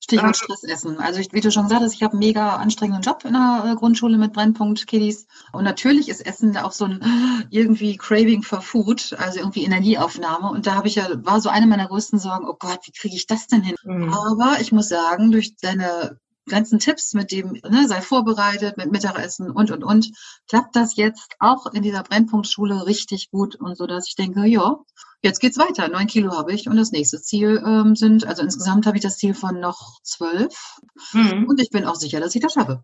Stichwort 0.05 0.37
Stressessen. 0.37 0.99
Also 0.99 1.19
ich, 1.19 1.33
wie 1.33 1.41
du 1.41 1.51
schon 1.51 1.63
gesagt 1.63 1.81
hast, 1.81 1.95
ich 1.95 2.03
habe 2.03 2.13
einen 2.13 2.19
mega 2.19 2.57
anstrengenden 2.57 3.01
Job 3.01 3.25
in 3.25 3.33
der 3.33 3.71
äh, 3.71 3.75
Grundschule 3.75 4.19
mit 4.19 4.33
Brennpunkt 4.33 4.85
Kiddies. 4.85 5.25
Und 5.51 5.63
natürlich 5.63 6.09
ist 6.09 6.23
Essen 6.23 6.55
auch 6.57 6.73
so 6.73 6.85
ein 6.85 7.47
irgendwie 7.49 7.97
Craving 7.97 8.43
for 8.43 8.61
Food, 8.61 9.15
also 9.17 9.39
irgendwie 9.39 9.63
Energieaufnahme. 9.63 10.51
Und 10.51 10.67
da 10.67 10.75
habe 10.75 10.87
ich 10.87 10.95
ja, 10.95 11.07
war 11.25 11.41
so 11.41 11.49
eine 11.49 11.65
meiner 11.65 11.87
größten 11.87 12.19
Sorgen, 12.19 12.47
oh 12.47 12.55
Gott, 12.57 12.81
wie 12.85 12.91
kriege 12.91 13.15
ich 13.15 13.25
das 13.25 13.47
denn 13.47 13.63
hin? 13.63 13.75
Mhm. 13.83 14.13
Aber 14.13 14.57
ich 14.61 14.71
muss 14.71 14.89
sagen, 14.89 15.31
durch 15.31 15.55
deine 15.55 16.19
ganzen 16.47 16.79
Tipps 16.79 17.13
mit 17.13 17.31
dem, 17.31 17.53
ne, 17.53 17.87
sei 17.87 18.01
vorbereitet, 18.01 18.77
mit 18.77 18.91
Mittagessen 18.91 19.49
und, 19.49 19.71
und, 19.71 19.83
und, 19.83 20.11
klappt 20.47 20.75
das 20.75 20.95
jetzt 20.95 21.35
auch 21.39 21.65
in 21.73 21.81
dieser 21.81 22.03
Brennpunktschule 22.03 22.85
richtig 22.85 23.31
gut 23.31 23.55
und 23.55 23.75
so, 23.77 23.87
dass 23.87 24.07
ich 24.07 24.15
denke, 24.15 24.45
ja, 24.45 24.77
jetzt 25.21 25.39
geht's 25.39 25.57
weiter. 25.57 25.87
Neun 25.87 26.07
Kilo 26.07 26.37
habe 26.37 26.53
ich 26.53 26.67
und 26.67 26.77
das 26.77 26.91
nächste 26.91 27.21
Ziel 27.21 27.63
ähm, 27.65 27.95
sind, 27.95 28.25
also 28.25 28.43
insgesamt 28.43 28.85
habe 28.85 28.97
ich 28.97 29.03
das 29.03 29.17
Ziel 29.17 29.33
von 29.33 29.59
noch 29.59 29.99
zwölf 30.03 30.77
mhm. 31.13 31.45
und 31.47 31.59
ich 31.59 31.69
bin 31.69 31.85
auch 31.85 31.95
sicher, 31.95 32.19
dass 32.19 32.35
ich 32.35 32.41
das 32.41 32.53
schaffe. 32.53 32.83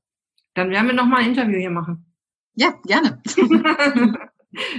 Dann 0.53 0.69
werden 0.69 0.87
wir 0.87 0.93
nochmal 0.93 1.21
ein 1.21 1.29
Interview 1.29 1.59
hier 1.59 1.71
machen. 1.71 2.05
Ja, 2.55 2.73
gerne. 2.83 3.21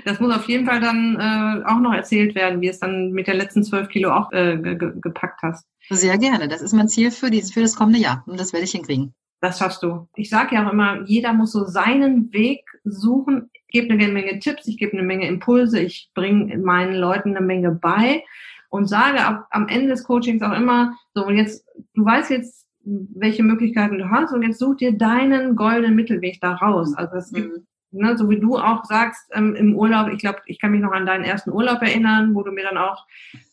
das 0.04 0.20
muss 0.20 0.34
auf 0.34 0.48
jeden 0.48 0.66
Fall 0.66 0.80
dann 0.80 1.16
äh, 1.16 1.64
auch 1.64 1.80
noch 1.80 1.94
erzählt 1.94 2.34
werden, 2.34 2.60
wie 2.60 2.68
es 2.68 2.78
dann 2.78 3.12
mit 3.12 3.26
der 3.26 3.34
letzten 3.34 3.62
zwölf 3.62 3.88
Kilo 3.88 4.10
auch 4.10 4.32
äh, 4.32 4.58
gepackt 4.58 5.42
hast. 5.42 5.66
Sehr 5.88 6.18
gerne. 6.18 6.48
Das 6.48 6.62
ist 6.62 6.72
mein 6.72 6.88
Ziel 6.88 7.10
für, 7.10 7.30
dieses, 7.30 7.52
für 7.52 7.60
das 7.60 7.76
kommende 7.76 8.00
Jahr. 8.00 8.24
Und 8.26 8.38
das 8.38 8.52
werde 8.52 8.64
ich 8.64 8.72
hinkriegen. 8.72 9.14
Das 9.40 9.58
schaffst 9.58 9.82
du. 9.82 10.08
Ich 10.14 10.30
sage 10.30 10.54
ja 10.54 10.66
auch 10.66 10.72
immer, 10.72 11.02
jeder 11.02 11.32
muss 11.32 11.52
so 11.52 11.64
seinen 11.64 12.32
Weg 12.32 12.64
suchen. 12.84 13.50
Ich 13.54 13.66
gebe 13.80 13.92
eine 13.92 14.08
Menge 14.08 14.38
Tipps, 14.38 14.68
ich 14.68 14.78
gebe 14.78 14.92
eine 14.92 15.02
Menge 15.02 15.26
Impulse, 15.26 15.80
ich 15.80 16.10
bringe 16.14 16.56
meinen 16.58 16.94
Leuten 16.94 17.36
eine 17.36 17.44
Menge 17.44 17.72
bei 17.72 18.22
und 18.68 18.86
sage 18.86 19.24
ab, 19.24 19.46
am 19.50 19.66
Ende 19.68 19.88
des 19.88 20.04
Coachings 20.04 20.42
auch 20.42 20.52
immer, 20.52 20.96
so 21.14 21.26
und 21.26 21.36
jetzt, 21.36 21.66
du 21.94 22.04
weißt 22.04 22.30
jetzt, 22.30 22.66
welche 22.84 23.42
Möglichkeiten 23.42 23.98
du 23.98 24.10
hast 24.10 24.32
und 24.32 24.42
jetzt 24.42 24.58
such 24.58 24.76
dir 24.76 24.96
deinen 24.96 25.56
goldenen 25.56 25.96
Mittelweg 25.96 26.40
da 26.40 26.54
raus. 26.54 26.94
Also 26.94 27.16
es 27.16 27.32
gibt 27.32 27.48
mhm 27.48 27.66
ne, 27.92 28.16
so 28.16 28.28
wie 28.30 28.40
du 28.40 28.58
auch 28.58 28.84
sagst, 28.84 29.30
ähm, 29.32 29.54
im 29.54 29.74
Urlaub, 29.74 30.08
ich 30.08 30.18
glaube, 30.18 30.40
ich 30.46 30.60
kann 30.60 30.72
mich 30.72 30.80
noch 30.80 30.92
an 30.92 31.06
deinen 31.06 31.24
ersten 31.24 31.50
Urlaub 31.50 31.82
erinnern, 31.82 32.34
wo 32.34 32.42
du 32.42 32.52
mir 32.52 32.64
dann 32.64 32.78
auch 32.78 33.06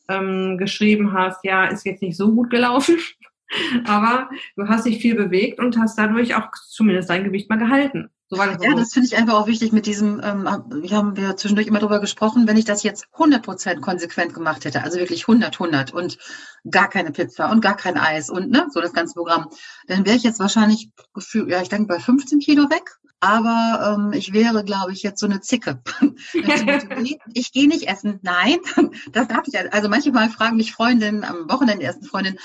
ähm, 0.10 0.58
geschrieben 0.58 1.13
hast, 1.13 1.43
ja, 1.43 1.65
ist 1.65 1.86
jetzt 1.86 2.01
nicht 2.01 2.17
so 2.17 2.34
gut 2.34 2.50
gelaufen. 2.50 2.98
Aber 3.86 4.29
du 4.55 4.67
hast 4.67 4.86
dich 4.86 5.01
viel 5.01 5.15
bewegt 5.15 5.60
und 5.60 5.77
hast 5.77 5.98
dadurch 5.98 6.36
auch 6.36 6.50
zumindest 6.67 7.10
dein 7.10 7.24
Gewicht 7.24 7.50
mal 7.50 7.58
gehalten. 7.58 8.10
So 8.31 8.38
das 8.38 8.63
ja, 8.63 8.75
das 8.75 8.93
finde 8.93 9.08
ich 9.08 9.17
einfach 9.17 9.34
auch 9.34 9.48
wichtig 9.48 9.72
mit 9.72 9.88
diesem, 9.88 10.22
ähm, 10.24 10.43
wir 10.43 10.96
haben 10.96 11.17
wir 11.17 11.36
zwischendurch 11.36 11.65
immer 11.65 11.79
darüber 11.79 12.00
gesprochen, 12.00 12.48
wenn 12.48 12.58
ich 12.58 12.65
das 12.65 12.84
jetzt 12.84 13.08
100% 13.15 13.79
konsequent 13.79 14.36
gemacht 14.36 14.65
hätte, 14.65 14.84
also 14.84 15.00
wirklich 15.00 15.24
100, 15.24 15.60
100 15.60 15.93
und 15.96 16.19
gar 16.69 16.89
keine 16.89 17.12
Pizza 17.12 17.50
und 17.50 17.62
gar 17.62 17.75
kein 17.75 17.98
Eis 17.98 18.29
und 18.29 18.51
ne, 18.51 18.67
so 18.69 18.81
das 18.81 18.93
ganze 18.93 19.15
Programm, 19.15 19.50
dann 19.88 20.05
wäre 20.05 20.15
ich 20.15 20.22
jetzt 20.22 20.39
wahrscheinlich, 20.39 20.91
ja, 21.48 21.62
ich 21.63 21.69
denke 21.69 21.88
bei 21.88 22.00
15 22.00 22.38
Kilo 22.38 22.69
weg. 22.69 22.99
Aber 23.22 23.98
ähm, 23.98 24.14
ich 24.14 24.32
wäre, 24.32 24.64
glaube 24.64 24.94
ich, 24.94 25.04
jetzt 25.04 25.20
so 25.20 25.26
eine 25.26 25.42
Zicke. 25.42 25.82
ich 27.34 27.52
gehe 27.52 27.68
nicht 27.68 27.88
essen. 27.88 28.20
Nein, 28.22 28.58
das 29.12 29.28
darf 29.28 29.46
ich. 29.48 29.74
Also 29.74 29.90
manchmal 29.90 30.30
fragen 30.30 30.58
mich 30.58 30.74
Freundinnen 30.74 31.24
am 31.24 31.50
Wochenende 31.50 31.86
ersten 31.86 32.06
Freundin, 32.06 32.38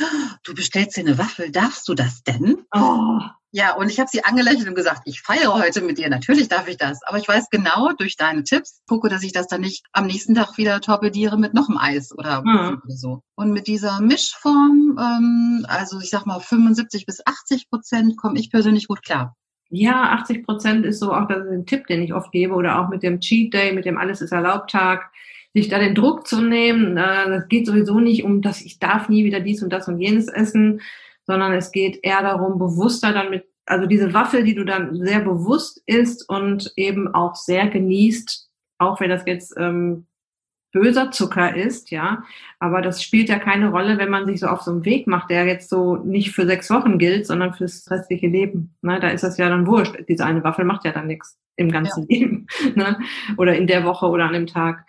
du 0.43 0.54
bestellst 0.54 0.97
dir 0.97 1.00
eine 1.00 1.19
Waffel, 1.19 1.50
darfst 1.50 1.88
du 1.88 1.95
das 1.95 2.23
denn? 2.23 2.64
Oh. 2.75 3.21
Ja, 3.57 3.76
und 3.76 3.88
ich 3.88 4.00
habe 4.00 4.11
sie 4.11 4.25
angelächelt 4.25 4.66
und 4.66 4.75
gesagt, 4.75 5.02
ich 5.04 5.23
feiere 5.23 5.54
heute 5.54 5.81
mit 5.81 5.97
dir. 5.99 6.09
Natürlich 6.09 6.49
darf 6.49 6.66
ich 6.66 6.76
das. 6.76 7.04
Aber 7.04 7.19
ich 7.19 7.28
weiß 7.28 7.50
genau 7.50 7.93
durch 7.97 8.16
deine 8.16 8.43
Tipps, 8.43 8.83
gucke, 8.88 9.09
dass 9.09 9.23
ich 9.23 9.31
das 9.31 9.47
dann 9.47 9.61
nicht 9.61 9.87
am 9.93 10.07
nächsten 10.07 10.35
Tag 10.35 10.59
wieder 10.59 10.81
torpediere 10.81 11.38
mit 11.38 11.54
noch 11.54 11.69
einem 11.69 11.78
Eis 11.78 12.11
oder, 12.19 12.43
mhm. 12.43 12.83
so. 12.88 13.23
Und 13.37 13.52
mit 13.52 13.69
dieser 13.69 14.00
Mischform, 14.00 14.99
ähm, 14.99 15.66
also 15.69 16.00
ich 16.00 16.11
sag 16.11 16.26
mal 16.26 16.40
75 16.40 17.07
bis 17.07 17.25
80 17.25 17.71
Prozent, 17.71 18.16
komme 18.16 18.40
ich 18.40 18.50
persönlich 18.50 18.88
gut 18.88 19.04
klar. 19.04 19.37
Ja, 19.75 20.11
80 20.12 20.45
Prozent 20.45 20.87
ist 20.87 21.00
so 21.00 21.12
auch 21.12 21.26
das 21.26 21.45
ist 21.45 21.50
ein 21.50 21.66
Tipp, 21.66 21.87
den 21.87 22.02
ich 22.02 22.14
oft 22.14 22.31
gebe 22.33 22.54
oder 22.54 22.81
auch 22.81 22.88
mit 22.88 23.02
dem 23.02 23.21
Cheat 23.21 23.52
Day, 23.52 23.73
mit 23.73 23.85
dem 23.85 23.99
Alles 23.99 24.21
ist 24.21 24.33
erlaubt 24.33 24.71
Tag 24.71 25.11
sich 25.54 25.69
da 25.69 25.78
den 25.78 25.95
Druck 25.95 26.26
zu 26.26 26.40
nehmen. 26.43 26.97
Äh, 26.97 27.28
das 27.28 27.49
geht 27.49 27.66
sowieso 27.66 28.00
nicht 28.00 28.25
um, 28.25 28.43
dass 28.43 28.61
ich 28.61 28.78
darf 28.78 29.09
nie 29.09 29.25
wieder 29.25 29.40
dies 29.40 29.62
und 29.62 29.73
das 29.73 29.88
und 29.88 30.00
jenes 30.00 30.28
essen, 30.28 30.81
sondern 31.26 31.52
es 31.52 31.73
geht 31.73 32.00
eher 32.02 32.23
darum, 32.23 32.59
bewusster 32.59 33.12
dann 33.12 33.31
mit, 33.31 33.45
also 33.64 33.87
diese 33.87 34.12
Waffel, 34.12 34.45
die 34.45 34.54
du 34.54 34.64
dann 34.64 34.95
sehr 34.97 35.21
bewusst 35.21 35.83
isst 35.87 36.28
und 36.28 36.73
eben 36.76 37.14
auch 37.14 37.35
sehr 37.35 37.69
genießt, 37.69 38.50
auch 38.78 39.00
wenn 39.00 39.11
das 39.11 39.23
jetzt 39.26 39.54
ähm, 39.57 40.07
böser 40.75 41.12
Zucker 41.12 41.54
ist, 41.54 41.93
ja, 41.93 42.25
aber 42.59 42.83
das 42.83 43.02
spielt 43.02 43.28
ja 43.28 43.38
keine 43.38 43.71
Rolle, 43.71 43.97
wenn 43.97 44.11
man 44.11 44.26
sich 44.26 44.40
so 44.40 44.49
auf 44.49 44.61
so 44.61 44.73
einen 44.73 44.85
Weg 44.85 45.07
macht, 45.07 45.31
der 45.31 45.47
jetzt 45.47 45.71
so 45.71 45.97
nicht 45.97 46.33
für 46.33 46.47
sechs 46.47 46.69
Wochen 46.69 46.99
gilt, 46.99 47.26
sondern 47.26 47.54
fürs 47.54 47.88
restliche 47.90 48.26
Leben. 48.26 48.75
Ne? 48.83 48.99
Da 48.99 49.09
ist 49.09 49.23
das 49.23 49.38
ja 49.38 49.49
dann 49.49 49.69
wurscht. 49.69 49.95
Diese 50.09 50.26
eine 50.26 50.43
Waffel 50.43 50.64
macht 50.64 50.85
ja 50.85 50.90
dann 50.90 51.07
nichts 51.07 51.38
im 51.54 51.71
ganzen 51.71 52.07
ja. 52.09 52.19
Leben 52.19 52.47
ne? 52.75 52.99
oder 53.38 53.57
in 53.57 53.69
der 53.69 53.85
Woche 53.85 54.07
oder 54.07 54.25
an 54.25 54.35
dem 54.35 54.49
Tag. 54.49 54.85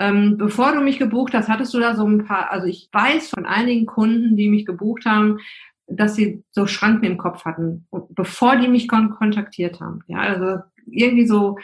Ähm, 0.00 0.36
bevor 0.38 0.72
du 0.72 0.80
mich 0.80 0.98
gebucht 0.98 1.34
hast, 1.34 1.48
hattest 1.48 1.72
du 1.72 1.78
da 1.78 1.94
so 1.94 2.04
ein 2.04 2.24
paar, 2.24 2.50
also 2.50 2.66
ich 2.66 2.88
weiß 2.92 3.30
von 3.30 3.46
einigen 3.46 3.86
Kunden, 3.86 4.36
die 4.36 4.48
mich 4.48 4.66
gebucht 4.66 5.06
haben, 5.06 5.38
dass 5.86 6.16
sie 6.16 6.42
so 6.50 6.66
Schranken 6.66 7.04
im 7.04 7.16
Kopf 7.16 7.44
hatten, 7.44 7.86
bevor 8.10 8.56
die 8.56 8.68
mich 8.68 8.88
kon 8.88 9.10
kontaktiert 9.10 9.80
haben. 9.80 10.00
Ja, 10.08 10.18
also 10.18 10.62
irgendwie 10.90 11.26
so, 11.26 11.58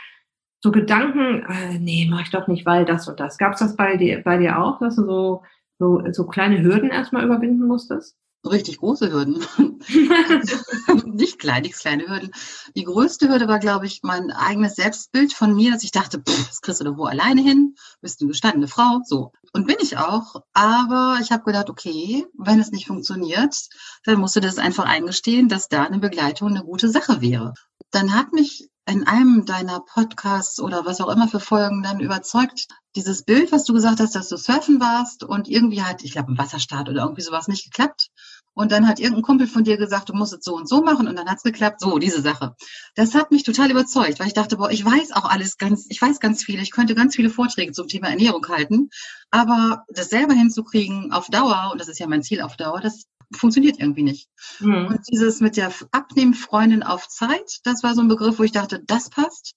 so 0.65 0.73
Gedanken, 0.73 1.45
äh, 1.47 1.79
nee, 1.79 2.09
mach 2.11 2.23
ich 2.23 2.31
doch 2.31 2.47
nicht, 2.47 2.65
weil 2.65 2.87
das 2.87 3.07
und 3.07 3.21
das. 3.21 3.37
Gab 3.37 3.53
es 3.53 3.59
das 3.59 3.77
bei 3.77 3.99
dir, 3.99 4.23
bei 4.25 4.39
dir 4.39 4.59
auch, 4.59 4.79
dass 4.79 4.97
du 4.97 5.05
so, 5.05 5.43
so, 5.79 6.03
so 6.11 6.27
kleine 6.27 6.63
Hürden 6.63 6.89
erstmal 6.89 7.23
überwinden 7.23 7.67
musstest? 7.67 8.17
richtig 8.47 8.79
große 8.79 9.11
Hürden. 9.11 9.43
nicht 11.07 11.39
klein, 11.39 11.63
nichts 11.63 11.81
kleine 11.81 12.07
Hürden. 12.07 12.31
Die 12.77 12.85
größte 12.85 13.29
Hürde 13.29 13.49
war, 13.49 13.59
glaube 13.59 13.87
ich, 13.87 14.01
mein 14.03 14.31
eigenes 14.31 14.77
Selbstbild 14.77 15.33
von 15.33 15.55
mir, 15.55 15.73
dass 15.73 15.83
ich 15.83 15.93
dachte, 15.93 16.19
pff, 16.19 16.49
das 16.49 16.61
kriegst 16.61 16.81
du 16.81 16.85
doch 16.85 16.99
wo 16.99 17.05
alleine 17.05 17.41
hin, 17.41 17.75
bist 18.03 18.21
du 18.21 18.27
eine 18.27 18.33
gestandene 18.33 18.69
Frau, 18.69 19.01
so. 19.05 19.33
Und 19.55 19.67
bin 19.67 19.77
ich 19.81 19.97
auch, 19.97 20.43
aber 20.53 21.19
ich 21.23 21.33
habe 21.33 21.45
gedacht, 21.45 21.71
okay, 21.71 22.27
wenn 22.37 22.61
es 22.61 22.71
nicht 22.71 22.87
funktioniert, 22.87 23.57
dann 24.05 24.19
musst 24.19 24.37
du 24.37 24.41
das 24.41 24.59
einfach 24.59 24.85
eingestehen, 24.85 25.49
dass 25.49 25.69
da 25.69 25.85
eine 25.85 25.99
Begleitung 25.99 26.51
eine 26.51 26.65
gute 26.65 26.91
Sache 26.91 27.23
wäre. 27.23 27.55
Dann 27.93 28.15
hat 28.15 28.33
mich 28.33 28.69
in 28.87 29.07
einem 29.07 29.45
deiner 29.47 29.81
Podcasts 29.81 30.61
oder 30.61 30.85
was 30.85 31.01
auch 31.01 31.09
immer 31.09 31.29
für 31.29 31.41
Folgen 31.41 31.83
dann 31.83 32.01
überzeugt, 32.01 32.67
dieses 32.97 33.25
Bild, 33.25 33.51
was 33.51 33.65
du 33.65 33.73
gesagt 33.73 34.01
hast, 34.01 34.15
dass 34.15 34.29
du 34.29 34.37
surfen 34.37 34.81
warst 34.81 35.25
und 35.25 35.49
irgendwie 35.49 35.83
hat, 35.83 36.05
ich 36.05 36.13
glaube, 36.13 36.33
ein 36.33 36.39
Wasserstart 36.39 36.89
oder 36.89 37.03
irgendwie 37.03 37.23
sowas 37.23 37.49
nicht 37.49 37.65
geklappt. 37.65 38.11
Und 38.57 38.71
dann 38.71 38.87
hat 38.87 39.01
irgendein 39.01 39.23
Kumpel 39.23 39.47
von 39.49 39.65
dir 39.65 39.77
gesagt, 39.77 40.11
du 40.11 40.13
musst 40.15 40.33
es 40.33 40.45
so 40.45 40.55
und 40.55 40.69
so 40.69 40.81
machen 40.81 41.09
und 41.09 41.17
dann 41.17 41.29
hat 41.29 41.39
es 41.39 41.43
geklappt, 41.43 41.81
so, 41.81 41.99
diese 41.99 42.23
Sache. 42.23 42.55
Das 42.95 43.15
hat 43.15 43.33
mich 43.33 43.43
total 43.43 43.71
überzeugt, 43.71 44.21
weil 44.21 44.29
ich 44.29 44.33
dachte, 44.33 44.57
boah, 44.57 44.71
ich 44.71 44.85
weiß 44.85 45.11
auch 45.13 45.25
alles 45.25 45.59
ganz, 45.59 45.87
ich 45.89 46.01
weiß 46.01 46.21
ganz 46.21 46.45
viel, 46.45 46.61
ich 46.61 46.71
könnte 46.71 46.95
ganz 46.95 47.17
viele 47.17 47.31
Vorträge 47.31 47.73
zum 47.73 47.89
Thema 47.89 48.11
Ernährung 48.11 48.47
halten, 48.49 48.91
aber 49.33 49.85
das 49.89 50.09
selber 50.09 50.35
hinzukriegen 50.35 51.13
auf 51.13 51.27
Dauer, 51.27 51.71
und 51.73 51.81
das 51.81 51.89
ist 51.89 51.99
ja 51.99 52.07
mein 52.07 52.23
Ziel 52.23 52.43
auf 52.43 52.57
Dauer, 52.57 52.81
das 52.81 53.07
funktioniert 53.35 53.79
irgendwie 53.79 54.03
nicht. 54.03 54.29
Mhm. 54.61 54.87
Und 54.87 55.01
dieses 55.11 55.41
mit 55.41 55.57
der 55.57 55.73
Abnehmfreundin 55.93 56.83
auf 56.83 57.09
Zeit, 57.09 57.61
das 57.65 57.83
war 57.83 57.95
so 57.95 58.01
ein 58.01 58.09
Begriff, 58.09 58.39
wo 58.39 58.43
ich 58.43 58.53
dachte, 58.53 58.83
das 58.85 59.11
passt. 59.11 59.55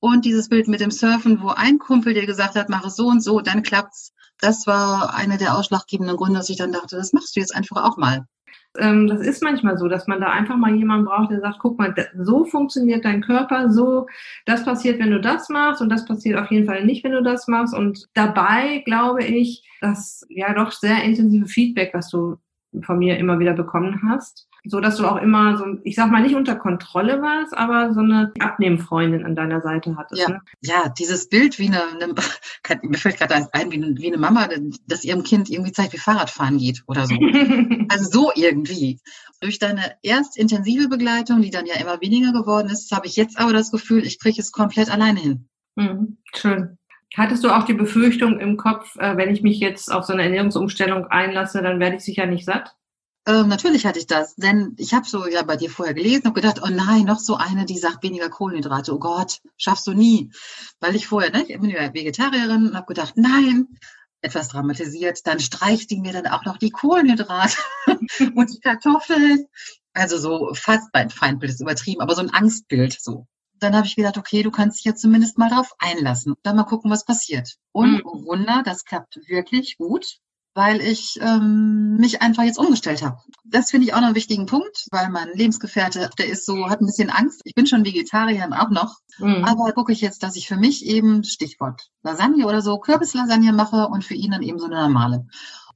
Und 0.00 0.24
dieses 0.24 0.48
Bild 0.48 0.68
mit 0.68 0.80
dem 0.80 0.90
Surfen, 0.90 1.40
wo 1.40 1.48
ein 1.48 1.78
Kumpel 1.78 2.14
dir 2.14 2.26
gesagt 2.26 2.56
hat, 2.56 2.68
mach 2.68 2.84
es 2.84 2.96
so 2.96 3.06
und 3.06 3.22
so, 3.22 3.40
dann 3.40 3.62
klappt's. 3.62 4.12
Das 4.40 4.66
war 4.66 5.14
einer 5.14 5.38
der 5.38 5.56
ausschlaggebenden 5.56 6.16
Gründe, 6.16 6.38
dass 6.38 6.50
ich 6.50 6.58
dann 6.58 6.72
dachte, 6.72 6.96
das 6.96 7.12
machst 7.12 7.36
du 7.36 7.40
jetzt 7.40 7.54
einfach 7.54 7.82
auch 7.84 7.96
mal. 7.96 8.26
Ähm, 8.76 9.06
das 9.06 9.20
ist 9.20 9.42
manchmal 9.42 9.78
so, 9.78 9.88
dass 9.88 10.06
man 10.06 10.20
da 10.20 10.28
einfach 10.28 10.56
mal 10.56 10.74
jemanden 10.74 11.06
braucht, 11.06 11.30
der 11.30 11.40
sagt, 11.40 11.58
guck 11.60 11.78
mal, 11.78 11.94
so 12.18 12.44
funktioniert 12.44 13.04
dein 13.04 13.22
Körper, 13.22 13.70
so, 13.70 14.06
das 14.46 14.64
passiert, 14.64 14.98
wenn 14.98 15.12
du 15.12 15.20
das 15.20 15.48
machst 15.48 15.80
und 15.80 15.88
das 15.90 16.04
passiert 16.04 16.38
auf 16.38 16.50
jeden 16.50 16.66
Fall 16.66 16.84
nicht, 16.84 17.04
wenn 17.04 17.12
du 17.12 17.22
das 17.22 17.46
machst. 17.46 17.74
Und 17.74 18.06
dabei 18.14 18.82
glaube 18.84 19.24
ich, 19.24 19.62
dass 19.80 20.26
ja 20.28 20.52
doch 20.54 20.72
sehr 20.72 21.02
intensive 21.04 21.46
Feedback, 21.46 21.94
was 21.94 22.10
du 22.10 22.36
von 22.82 22.98
mir 22.98 23.18
immer 23.18 23.38
wieder 23.38 23.54
bekommen 23.54 24.00
hast, 24.08 24.48
so 24.64 24.80
dass 24.80 24.96
du 24.96 25.06
auch 25.06 25.16
immer 25.16 25.56
so, 25.58 25.64
ich 25.84 25.94
sag 25.94 26.10
mal 26.10 26.22
nicht 26.22 26.34
unter 26.34 26.56
Kontrolle 26.56 27.20
warst, 27.20 27.56
aber 27.56 27.92
so 27.92 28.00
eine 28.00 28.32
Abnehmfreundin 28.38 29.24
an 29.24 29.34
deiner 29.34 29.60
Seite 29.60 29.96
hattest. 29.96 30.22
Ja, 30.22 30.28
ne? 30.28 30.40
ja 30.62 30.88
dieses 30.88 31.28
Bild 31.28 31.58
wie 31.58 31.68
eine, 31.68 31.82
eine 31.82 32.14
mir 32.82 32.98
fällt 32.98 33.18
gerade 33.18 33.34
ein, 33.52 33.70
wie 33.70 33.76
eine, 33.76 33.96
wie 33.98 34.06
eine 34.06 34.18
Mama, 34.18 34.48
dass 34.86 35.04
ihrem 35.04 35.22
Kind 35.22 35.50
irgendwie 35.50 35.72
zeigt, 35.72 35.92
wie 35.92 35.98
Fahrradfahren 35.98 36.58
geht 36.58 36.82
oder 36.86 37.06
so. 37.06 37.14
also 37.88 38.10
so 38.10 38.32
irgendwie. 38.34 39.00
Durch 39.40 39.58
deine 39.58 39.96
erst 40.02 40.38
intensive 40.38 40.88
Begleitung, 40.88 41.42
die 41.42 41.50
dann 41.50 41.66
ja 41.66 41.74
immer 41.74 42.00
weniger 42.00 42.32
geworden 42.32 42.70
ist, 42.70 42.90
habe 42.92 43.06
ich 43.06 43.16
jetzt 43.16 43.38
aber 43.38 43.52
das 43.52 43.70
Gefühl, 43.70 44.06
ich 44.06 44.18
kriege 44.18 44.40
es 44.40 44.52
komplett 44.52 44.90
alleine 44.90 45.20
hin. 45.20 45.48
Mhm, 45.76 46.18
schön. 46.34 46.78
Hattest 47.16 47.44
du 47.44 47.50
auch 47.50 47.64
die 47.64 47.74
Befürchtung 47.74 48.40
im 48.40 48.56
Kopf, 48.56 48.96
äh, 48.96 49.16
wenn 49.16 49.32
ich 49.32 49.42
mich 49.42 49.60
jetzt 49.60 49.90
auf 49.90 50.04
so 50.04 50.12
eine 50.12 50.24
Ernährungsumstellung 50.24 51.06
einlasse, 51.06 51.62
dann 51.62 51.78
werde 51.78 51.96
ich 51.96 52.04
sicher 52.04 52.26
nicht 52.26 52.44
satt? 52.44 52.74
Ähm, 53.26 53.48
natürlich 53.48 53.86
hatte 53.86 53.98
ich 53.98 54.06
das, 54.06 54.34
denn 54.34 54.74
ich 54.76 54.92
habe 54.92 55.06
so 55.06 55.26
ja 55.26 55.42
bei 55.42 55.56
dir 55.56 55.70
vorher 55.70 55.94
gelesen 55.94 56.26
und 56.26 56.34
gedacht, 56.34 56.60
oh 56.62 56.68
nein, 56.70 57.04
noch 57.04 57.20
so 57.20 57.36
eine, 57.36 57.64
die 57.64 57.78
sagt 57.78 58.02
weniger 58.02 58.28
Kohlenhydrate. 58.28 58.92
Oh 58.92 58.98
Gott, 58.98 59.38
schaffst 59.56 59.86
du 59.86 59.94
nie. 59.94 60.30
Weil 60.80 60.94
ich 60.94 61.06
vorher, 61.06 61.30
ne, 61.30 61.44
ich 61.48 61.58
bin 61.58 61.70
ja 61.70 61.94
Vegetarierin 61.94 62.68
und 62.68 62.76
habe 62.76 62.86
gedacht, 62.86 63.14
nein, 63.16 63.68
etwas 64.20 64.48
dramatisiert, 64.48 65.26
dann 65.26 65.40
streicht 65.40 65.90
die 65.90 66.00
mir 66.00 66.12
dann 66.12 66.26
auch 66.26 66.44
noch 66.44 66.58
die 66.58 66.70
Kohlenhydrate 66.70 67.56
und 68.34 68.52
die 68.52 68.60
Kartoffeln. 68.60 69.46
Also 69.94 70.18
so 70.18 70.52
fast 70.54 70.92
beim 70.92 71.08
Feindbild 71.08 71.52
ist 71.52 71.60
übertrieben, 71.60 72.02
aber 72.02 72.14
so 72.14 72.22
ein 72.22 72.30
Angstbild 72.30 72.98
so. 73.00 73.26
Dann 73.60 73.74
habe 73.74 73.86
ich 73.86 73.96
gedacht, 73.96 74.18
okay, 74.18 74.42
du 74.42 74.50
kannst 74.50 74.78
dich 74.78 74.84
jetzt 74.84 75.00
zumindest 75.00 75.38
mal 75.38 75.50
drauf 75.50 75.72
einlassen. 75.78 76.34
Dann 76.42 76.56
mal 76.56 76.64
gucken, 76.64 76.90
was 76.90 77.04
passiert. 77.04 77.56
Und 77.72 77.94
mhm. 77.94 78.02
oh 78.04 78.24
Wunder, 78.24 78.62
das 78.64 78.84
klappt 78.84 79.18
wirklich 79.28 79.76
gut 79.78 80.18
weil 80.54 80.80
ich 80.80 81.18
ähm, 81.20 81.96
mich 81.96 82.22
einfach 82.22 82.44
jetzt 82.44 82.58
umgestellt 82.58 83.02
habe. 83.02 83.18
Das 83.44 83.70
finde 83.70 83.86
ich 83.86 83.94
auch 83.94 83.98
noch 83.98 84.06
einen 84.06 84.14
wichtigen 84.14 84.46
Punkt, 84.46 84.86
weil 84.90 85.10
mein 85.10 85.28
Lebensgefährte, 85.34 86.10
der 86.16 86.28
ist 86.28 86.46
so, 86.46 86.70
hat 86.70 86.80
ein 86.80 86.86
bisschen 86.86 87.10
Angst. 87.10 87.40
Ich 87.44 87.54
bin 87.54 87.66
schon 87.66 87.84
Vegetarier 87.84 88.48
auch 88.52 88.70
noch, 88.70 88.98
mhm. 89.18 89.44
aber 89.44 89.72
gucke 89.72 89.92
ich 89.92 90.00
jetzt, 90.00 90.22
dass 90.22 90.36
ich 90.36 90.46
für 90.46 90.56
mich 90.56 90.86
eben, 90.86 91.24
Stichwort 91.24 91.90
Lasagne 92.02 92.46
oder 92.46 92.62
so, 92.62 92.78
Kürbislasagne 92.78 93.52
mache 93.52 93.88
und 93.88 94.04
für 94.04 94.14
ihn 94.14 94.30
dann 94.30 94.42
eben 94.42 94.58
so 94.58 94.66
eine 94.66 94.76
normale. 94.76 95.26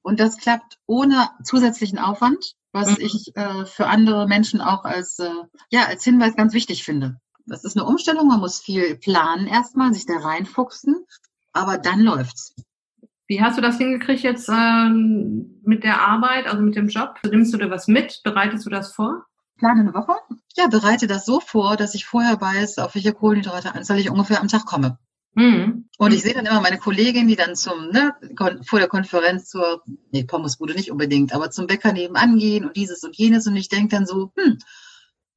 Und 0.02 0.20
das 0.20 0.36
klappt 0.36 0.78
ohne 0.86 1.28
zusätzlichen 1.42 1.98
Aufwand, 1.98 2.54
was 2.72 2.90
mhm. 2.90 2.96
ich 3.00 3.36
äh, 3.36 3.66
für 3.66 3.88
andere 3.88 4.28
Menschen 4.28 4.60
auch 4.60 4.84
als, 4.84 5.18
äh, 5.18 5.30
ja, 5.70 5.86
als 5.86 6.04
Hinweis 6.04 6.36
ganz 6.36 6.52
wichtig 6.52 6.84
finde. 6.84 7.18
Das 7.48 7.64
ist 7.64 7.76
eine 7.76 7.86
Umstellung, 7.86 8.28
man 8.28 8.40
muss 8.40 8.60
viel 8.60 8.96
planen 8.96 9.46
erstmal, 9.46 9.92
sich 9.94 10.06
da 10.06 10.18
reinfuchsen, 10.18 11.04
aber 11.52 11.78
dann 11.78 12.00
läuft's. 12.00 12.54
Wie 13.26 13.42
hast 13.42 13.58
du 13.58 13.62
das 13.62 13.76
hingekriegt 13.76 14.22
jetzt 14.22 14.48
ähm, 14.48 15.60
mit 15.62 15.84
der 15.84 16.00
Arbeit, 16.00 16.46
also 16.46 16.62
mit 16.62 16.76
dem 16.76 16.88
Job? 16.88 17.18
Nimmst 17.30 17.52
du 17.52 17.58
dir 17.58 17.70
was 17.70 17.86
mit? 17.86 18.20
Bereitest 18.24 18.64
du 18.64 18.70
das 18.70 18.92
vor? 18.94 19.26
Plane 19.58 19.80
eine 19.80 19.94
Woche. 19.94 20.14
Ja, 20.56 20.68
bereite 20.68 21.06
das 21.06 21.26
so 21.26 21.40
vor, 21.40 21.76
dass 21.76 21.94
ich 21.94 22.06
vorher 22.06 22.40
weiß, 22.40 22.78
auf 22.78 22.94
welche 22.94 23.12
Kohlenhydrateanzahl 23.12 23.98
ich 23.98 24.08
ungefähr 24.08 24.40
am 24.40 24.48
Tag 24.48 24.64
komme. 24.64 24.98
Mhm. 25.34 25.88
Und 25.98 26.14
ich 26.14 26.22
sehe 26.22 26.34
dann 26.34 26.46
immer 26.46 26.60
meine 26.60 26.78
Kollegin, 26.78 27.28
die 27.28 27.36
dann 27.36 27.54
zum, 27.54 27.90
ne, 27.90 28.14
vor 28.66 28.78
der 28.78 28.88
Konferenz 28.88 29.50
zur, 29.50 29.82
nee, 30.10 30.24
Pommesbude 30.24 30.74
nicht 30.74 30.90
unbedingt, 30.90 31.34
aber 31.34 31.50
zum 31.50 31.66
Bäcker 31.66 31.92
nebenan 31.92 32.38
gehen 32.38 32.64
und 32.64 32.76
dieses 32.76 33.02
und 33.04 33.16
jenes. 33.16 33.46
Und 33.46 33.56
ich 33.56 33.68
denke 33.68 33.94
dann 33.94 34.06
so, 34.06 34.32
hm, 34.36 34.58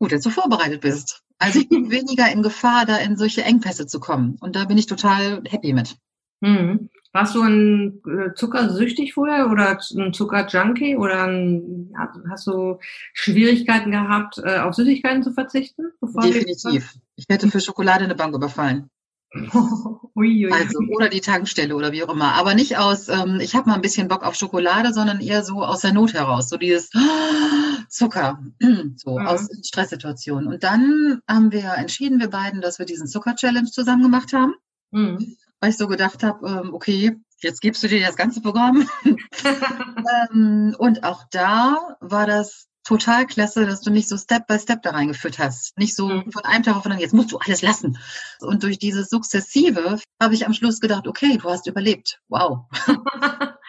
gut, 0.02 0.12
dass 0.12 0.24
du 0.24 0.32
vorbereitet 0.32 0.82
bist. 0.82 1.22
Also 1.38 1.60
ich 1.60 1.70
bin 1.70 1.92
weniger 1.92 2.30
in 2.32 2.42
Gefahr, 2.42 2.86
da 2.86 2.98
in 2.98 3.16
solche 3.16 3.44
Engpässe 3.44 3.86
zu 3.86 4.00
kommen. 4.00 4.38
Und 4.42 4.56
da 4.56 4.66
bin 4.66 4.78
ich 4.78 4.88
total 4.88 5.44
happy 5.48 5.74
mit. 5.74 5.96
Mhm. 6.42 6.90
Warst 7.14 7.36
du 7.36 7.42
ein 7.44 8.02
äh, 8.08 8.34
zuckersüchtig 8.34 9.14
vorher 9.14 9.52
oder 9.52 9.78
ein 9.96 10.14
Zuckerjunkie 10.14 10.96
oder 10.96 11.26
ein, 11.28 11.94
hast 12.30 12.48
du 12.48 12.80
Schwierigkeiten 13.14 13.92
gehabt, 13.92 14.40
äh, 14.44 14.60
auf 14.60 14.74
Süßigkeiten 14.74 15.22
zu 15.22 15.32
verzichten? 15.32 15.92
Definitiv. 16.02 16.96
Ich 17.18 17.26
hätte 17.30 17.52
für 17.52 17.60
Schokolade 17.60 18.06
eine 18.06 18.16
Bank 18.16 18.34
überfallen. 18.34 18.90
ui, 20.16 20.46
ui. 20.46 20.52
Also 20.52 20.80
oder 20.90 21.10
die 21.10 21.22
Tankstelle 21.22 21.76
oder 21.76 21.92
wie 21.92 22.04
auch 22.04 22.14
immer. 22.14 22.34
Aber 22.34 22.54
nicht 22.54 22.78
aus, 22.78 23.08
ähm, 23.08 23.40
ich 23.40 23.56
habe 23.56 23.70
mal 23.70 23.76
ein 23.76 23.82
bisschen 23.82 24.08
Bock 24.08 24.24
auf 24.24 24.36
Schokolade, 24.36 24.94
sondern 24.94 25.22
eher 25.22 25.44
so 25.44 25.64
aus 25.64 25.82
der 25.82 25.94
Not 25.94 26.14
heraus. 26.14 26.50
So 26.50 26.58
dieses 26.58 26.90
Zucker, 27.90 28.44
so 28.96 29.18
mhm. 29.18 29.28
aus 29.28 29.48
Stresssituationen. 29.64 30.48
Und 30.48 30.64
dann 30.64 31.22
haben 31.28 31.52
wir 31.52 31.74
entschieden, 31.78 32.20
wir 32.20 32.30
beiden, 32.30 32.62
dass 32.62 32.80
wir 32.80 32.86
diesen 32.86 33.08
Zucker-Challenge 33.08 33.70
zusammen 33.70 34.04
gemacht 34.04 34.34
haben. 34.34 34.54
Mhm 34.92 35.38
weil 35.62 35.70
ich 35.70 35.78
so 35.78 35.88
gedacht 35.88 36.24
habe, 36.24 36.48
ähm, 36.48 36.74
okay, 36.74 37.16
jetzt 37.40 37.62
gibst 37.62 37.84
du 37.84 37.88
dir 37.88 38.06
das 38.06 38.18
ganze 38.18 38.42
Programm. 38.42 38.90
ähm, 40.34 40.76
und 40.78 41.04
auch 41.04 41.24
da 41.32 41.96
war 42.02 42.26
das 42.26 42.68
total 42.84 43.28
klasse, 43.28 43.66
dass 43.66 43.82
du 43.82 43.92
mich 43.92 44.08
so 44.08 44.18
Step 44.18 44.48
by 44.48 44.60
Step 44.60 44.82
da 44.82 44.92
reingeführt 44.92 45.40
hast. 45.40 45.78
Nicht 45.78 45.96
so 45.96 46.08
mhm. 46.08 46.32
von 46.32 46.44
einem 46.46 46.64
Tag 46.64 46.76
auf 46.76 46.84
den 46.84 46.92
anderen, 46.92 47.04
jetzt 47.04 47.14
musst 47.14 47.32
du 47.32 47.38
alles 47.38 47.62
lassen. 47.62 47.98
Und 48.40 48.64
durch 48.64 48.80
dieses 48.80 49.10
Sukzessive 49.10 50.00
habe 50.22 50.34
ich 50.34 50.46
am 50.46 50.54
Schluss 50.54 50.80
gedacht, 50.80 51.08
okay, 51.08 51.38
du 51.38 51.50
hast 51.50 51.68
überlebt. 51.68 52.20
Wow. 52.28 52.66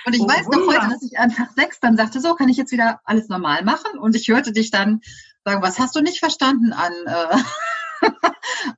Und 0.04 0.14
ich 0.14 0.20
oh, 0.20 0.28
weiß 0.28 0.48
noch 0.48 0.66
heute, 0.66 0.88
dass 0.88 1.02
ich 1.02 1.18
an 1.18 1.32
Tag 1.32 1.50
sechs 1.54 1.78
dann 1.80 1.96
sagte, 1.96 2.20
so 2.20 2.34
kann 2.34 2.48
ich 2.48 2.56
jetzt 2.56 2.72
wieder 2.72 3.00
alles 3.04 3.28
normal 3.28 3.64
machen. 3.64 3.98
Und 3.98 4.16
ich 4.16 4.28
hörte 4.28 4.52
dich 4.52 4.70
dann 4.70 5.00
sagen, 5.44 5.62
was 5.62 5.78
hast 5.78 5.94
du 5.94 6.00
nicht 6.00 6.18
verstanden 6.18 6.72
an 6.72 6.92
äh, 7.06 7.36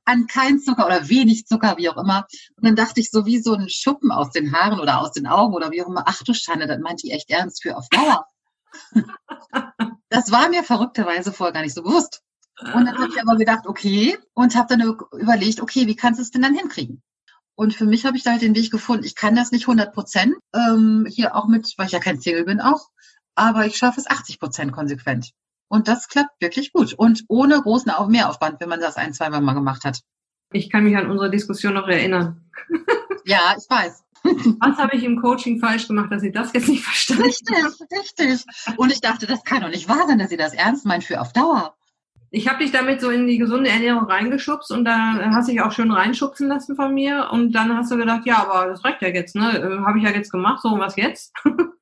an 0.05 0.27
kein 0.27 0.59
Zucker 0.59 0.85
oder 0.85 1.09
wenig 1.09 1.47
Zucker, 1.47 1.77
wie 1.77 1.89
auch 1.89 1.97
immer. 1.97 2.27
Und 2.57 2.65
dann 2.67 2.75
dachte 2.75 2.99
ich 2.99 3.09
so 3.09 3.25
wie 3.25 3.39
so 3.39 3.53
ein 3.53 3.69
Schuppen 3.69 4.11
aus 4.11 4.31
den 4.31 4.53
Haaren 4.53 4.79
oder 4.79 5.01
aus 5.01 5.11
den 5.11 5.27
Augen 5.27 5.53
oder 5.53 5.71
wie 5.71 5.81
auch 5.81 5.87
immer. 5.87 6.03
Ach 6.05 6.21
du 6.23 6.33
Schande, 6.33 6.67
das 6.67 6.79
meint 6.79 7.01
die 7.03 7.11
echt 7.11 7.31
ernst 7.31 7.63
für 7.63 7.75
auf 7.77 7.87
Dauer. 7.89 8.27
das 10.15 10.31
war 10.31 10.49
mir 10.49 10.63
verrückterweise 10.63 11.33
vorher 11.33 11.53
gar 11.53 11.61
nicht 11.61 11.75
so 11.75 11.83
bewusst. 11.83 12.21
Und 12.73 12.85
dann 12.85 12.97
habe 12.97 13.09
ich 13.13 13.21
aber 13.21 13.35
gedacht, 13.35 13.67
okay, 13.67 14.17
und 14.33 14.55
habe 14.55 14.77
dann 14.77 14.97
überlegt, 15.19 15.59
okay, 15.59 15.87
wie 15.87 15.95
kannst 15.95 16.19
du 16.19 16.23
es 16.23 16.31
denn 16.31 16.41
dann 16.41 16.55
hinkriegen? 16.55 17.01
Und 17.55 17.73
für 17.73 17.85
mich 17.85 18.05
habe 18.05 18.15
ich 18.15 18.23
da 18.23 18.31
halt 18.31 18.41
den 18.41 18.55
Weg 18.55 18.71
gefunden. 18.71 19.05
Ich 19.05 19.15
kann 19.15 19.35
das 19.35 19.51
nicht 19.51 19.63
100 19.63 19.93
Prozent, 19.93 20.35
ähm, 20.53 21.05
hier 21.09 21.35
auch 21.35 21.47
mit, 21.47 21.73
weil 21.77 21.87
ich 21.87 21.91
ja 21.91 21.99
kein 21.99 22.19
Single 22.19 22.45
bin 22.45 22.61
auch, 22.61 22.89
aber 23.35 23.65
ich 23.65 23.77
schaffe 23.77 23.99
es 23.99 24.07
80 24.07 24.39
Prozent 24.39 24.71
konsequent. 24.71 25.31
Und 25.67 25.87
das 25.87 26.07
klappt 26.07 26.41
wirklich 26.41 26.71
gut. 26.71 26.93
Und 26.93 27.25
ohne 27.27 27.61
großen 27.61 27.91
Mehraufwand, 28.07 28.61
wenn 28.61 28.69
man 28.69 28.79
das 28.79 28.95
ein, 28.97 29.13
zweimal 29.13 29.41
mal 29.41 29.53
gemacht 29.53 29.83
hat. 29.83 30.01
Ich 30.51 30.69
kann 30.69 30.83
mich 30.83 30.95
an 30.95 31.09
unsere 31.09 31.29
Diskussion 31.29 31.73
noch 31.73 31.87
erinnern. 31.87 32.49
Ja, 33.27 33.55
ich 33.57 33.67
weiß. 33.67 34.04
Was 34.59 34.77
habe 34.77 34.95
ich 34.95 35.03
im 35.03 35.21
Coaching 35.21 35.59
falsch 35.59 35.87
gemacht, 35.87 36.11
dass 36.11 36.21
Sie 36.21 36.31
das 36.31 36.53
jetzt 36.53 36.67
nicht 36.67 36.83
verstanden 36.83 37.23
Richtig, 37.23 37.55
richtig. 37.91 38.45
Und 38.77 38.91
ich 38.91 39.01
dachte, 39.01 39.27
das 39.27 39.43
kann 39.43 39.61
doch 39.61 39.69
nicht 39.69 39.87
wahr 39.87 40.07
sein, 40.07 40.19
dass 40.19 40.29
Sie 40.29 40.37
das 40.37 40.53
ernst 40.53 40.85
meint 40.85 41.03
für 41.03 41.21
auf 41.21 41.33
Dauer. 41.33 41.75
Ich 42.31 42.49
habe 42.49 42.59
dich 42.59 42.71
damit 42.71 42.99
so 42.99 43.11
in 43.11 43.27
die 43.27 43.37
gesunde 43.37 43.69
Ernährung 43.69 44.05
reingeschubst 44.05 44.71
und 44.71 44.83
da 44.83 45.13
hast 45.31 45.47
du 45.47 45.53
dich 45.53 45.61
auch 45.61 45.71
schön 45.71 45.91
reinschubsen 45.91 46.47
lassen 46.47 46.75
von 46.75 46.93
mir 46.93 47.29
und 47.31 47.53
dann 47.53 47.77
hast 47.77 47.91
du 47.91 47.97
gedacht, 47.97 48.25
ja, 48.25 48.45
aber 48.45 48.67
das 48.67 48.83
reicht 48.83 49.01
ja 49.01 49.07
jetzt, 49.09 49.35
ne? 49.35 49.57
Äh, 49.57 49.85
habe 49.85 49.99
ich 49.99 50.03
ja 50.03 50.09
jetzt 50.09 50.31
gemacht, 50.31 50.61
so 50.61 50.69
und 50.69 50.79
was 50.79 50.95
jetzt? 50.95 51.33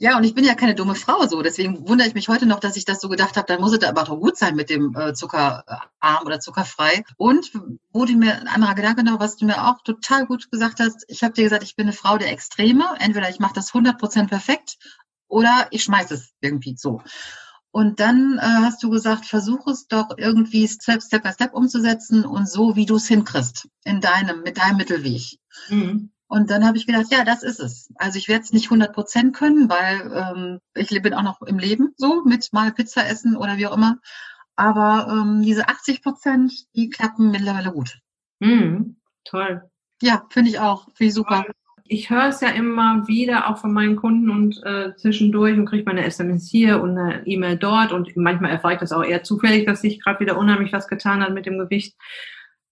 Ja, 0.00 0.16
und 0.16 0.24
ich 0.24 0.34
bin 0.34 0.44
ja 0.44 0.54
keine 0.54 0.74
dumme 0.74 0.94
Frau 0.94 1.26
so. 1.26 1.42
Deswegen 1.42 1.88
wundere 1.88 2.08
ich 2.08 2.14
mich 2.14 2.28
heute 2.28 2.46
noch, 2.46 2.60
dass 2.60 2.76
ich 2.76 2.84
das 2.84 3.00
so 3.00 3.08
gedacht 3.08 3.36
habe, 3.36 3.46
dann 3.46 3.60
muss 3.60 3.72
es 3.72 3.82
aber 3.82 4.04
doch 4.04 4.18
gut 4.18 4.36
sein 4.36 4.54
mit 4.54 4.70
dem 4.70 4.94
äh, 4.96 5.12
Zuckerarm 5.14 6.24
oder 6.24 6.40
zuckerfrei. 6.40 7.02
Und 7.16 7.52
wurde 7.92 8.14
mir 8.14 8.40
ein 8.40 8.48
anderer 8.48 8.74
Gedanke 8.74 9.02
noch, 9.02 9.18
was 9.20 9.36
du 9.36 9.46
mir 9.46 9.66
auch 9.66 9.82
total 9.82 10.26
gut 10.26 10.50
gesagt 10.50 10.80
hast. 10.80 11.04
Ich 11.08 11.22
habe 11.22 11.34
dir 11.34 11.44
gesagt, 11.44 11.64
ich 11.64 11.76
bin 11.76 11.86
eine 11.86 11.92
Frau 11.92 12.16
der 12.16 12.30
Extreme. 12.32 12.84
Entweder 13.00 13.28
ich 13.28 13.40
mache 13.40 13.54
das 13.54 13.72
100% 13.72 14.28
perfekt 14.28 14.78
oder 15.26 15.68
ich 15.70 15.84
schmeiße 15.84 16.14
es 16.14 16.32
irgendwie 16.40 16.76
so. 16.76 17.02
Und 17.70 18.00
dann 18.00 18.38
äh, 18.38 18.42
hast 18.42 18.82
du 18.82 18.90
gesagt, 18.90 19.26
versuch 19.26 19.66
es 19.66 19.88
doch 19.88 20.08
irgendwie 20.16 20.66
Step, 20.66 21.02
Step 21.02 21.22
by 21.22 21.32
Step 21.32 21.54
umzusetzen 21.54 22.24
und 22.24 22.48
so, 22.48 22.76
wie 22.76 22.86
du 22.86 22.96
es 22.96 23.08
hinkriegst, 23.08 23.68
in 23.84 24.00
deinem, 24.00 24.42
mit 24.42 24.58
deinem 24.58 24.78
Mittelweg. 24.78 25.38
Mhm. 25.68 26.10
Und 26.28 26.50
dann 26.50 26.66
habe 26.66 26.76
ich 26.76 26.86
gedacht, 26.86 27.06
ja, 27.10 27.24
das 27.24 27.42
ist 27.42 27.58
es. 27.58 27.90
Also 27.96 28.18
ich 28.18 28.28
werde 28.28 28.44
es 28.44 28.52
nicht 28.52 28.66
100 28.66 28.92
Prozent 28.92 29.34
können, 29.34 29.70
weil 29.70 30.12
ähm, 30.12 30.58
ich 30.74 30.90
bin 31.02 31.14
auch 31.14 31.22
noch 31.22 31.40
im 31.42 31.58
Leben 31.58 31.94
so 31.96 32.22
mit 32.24 32.52
mal 32.52 32.70
Pizza 32.72 33.08
essen 33.08 33.34
oder 33.34 33.56
wie 33.56 33.66
auch 33.66 33.76
immer. 33.76 33.98
Aber 34.54 35.08
ähm, 35.10 35.42
diese 35.42 35.68
80 35.68 36.02
Prozent, 36.02 36.52
die 36.74 36.90
klappen 36.90 37.30
mittlerweile 37.30 37.72
gut. 37.72 37.98
Mm, 38.40 38.96
toll. 39.24 39.62
Ja, 40.02 40.26
finde 40.30 40.50
ich 40.50 40.58
auch. 40.58 40.84
Finde 40.94 41.08
ich 41.08 41.14
super. 41.14 41.46
Ich 41.84 42.10
höre 42.10 42.26
es 42.26 42.42
ja 42.42 42.50
immer 42.50 43.08
wieder 43.08 43.48
auch 43.48 43.56
von 43.56 43.72
meinen 43.72 43.96
Kunden 43.96 44.28
und 44.28 44.62
äh, 44.64 44.94
zwischendurch 44.96 45.56
und 45.56 45.64
kriege 45.64 45.84
meine 45.84 46.04
SMS 46.04 46.46
hier 46.50 46.82
und 46.82 46.98
eine 46.98 47.26
E-Mail 47.26 47.56
dort 47.56 47.92
und 47.92 48.14
manchmal 48.16 48.50
erfahre 48.50 48.74
ich 48.74 48.80
das 48.80 48.92
auch 48.92 49.02
eher 49.02 49.22
zufällig, 49.22 49.64
dass 49.64 49.80
sich 49.80 50.02
gerade 50.02 50.20
wieder 50.20 50.36
unheimlich 50.36 50.74
was 50.74 50.88
getan 50.88 51.22
hat 51.22 51.32
mit 51.32 51.46
dem 51.46 51.58
Gewicht. 51.58 51.96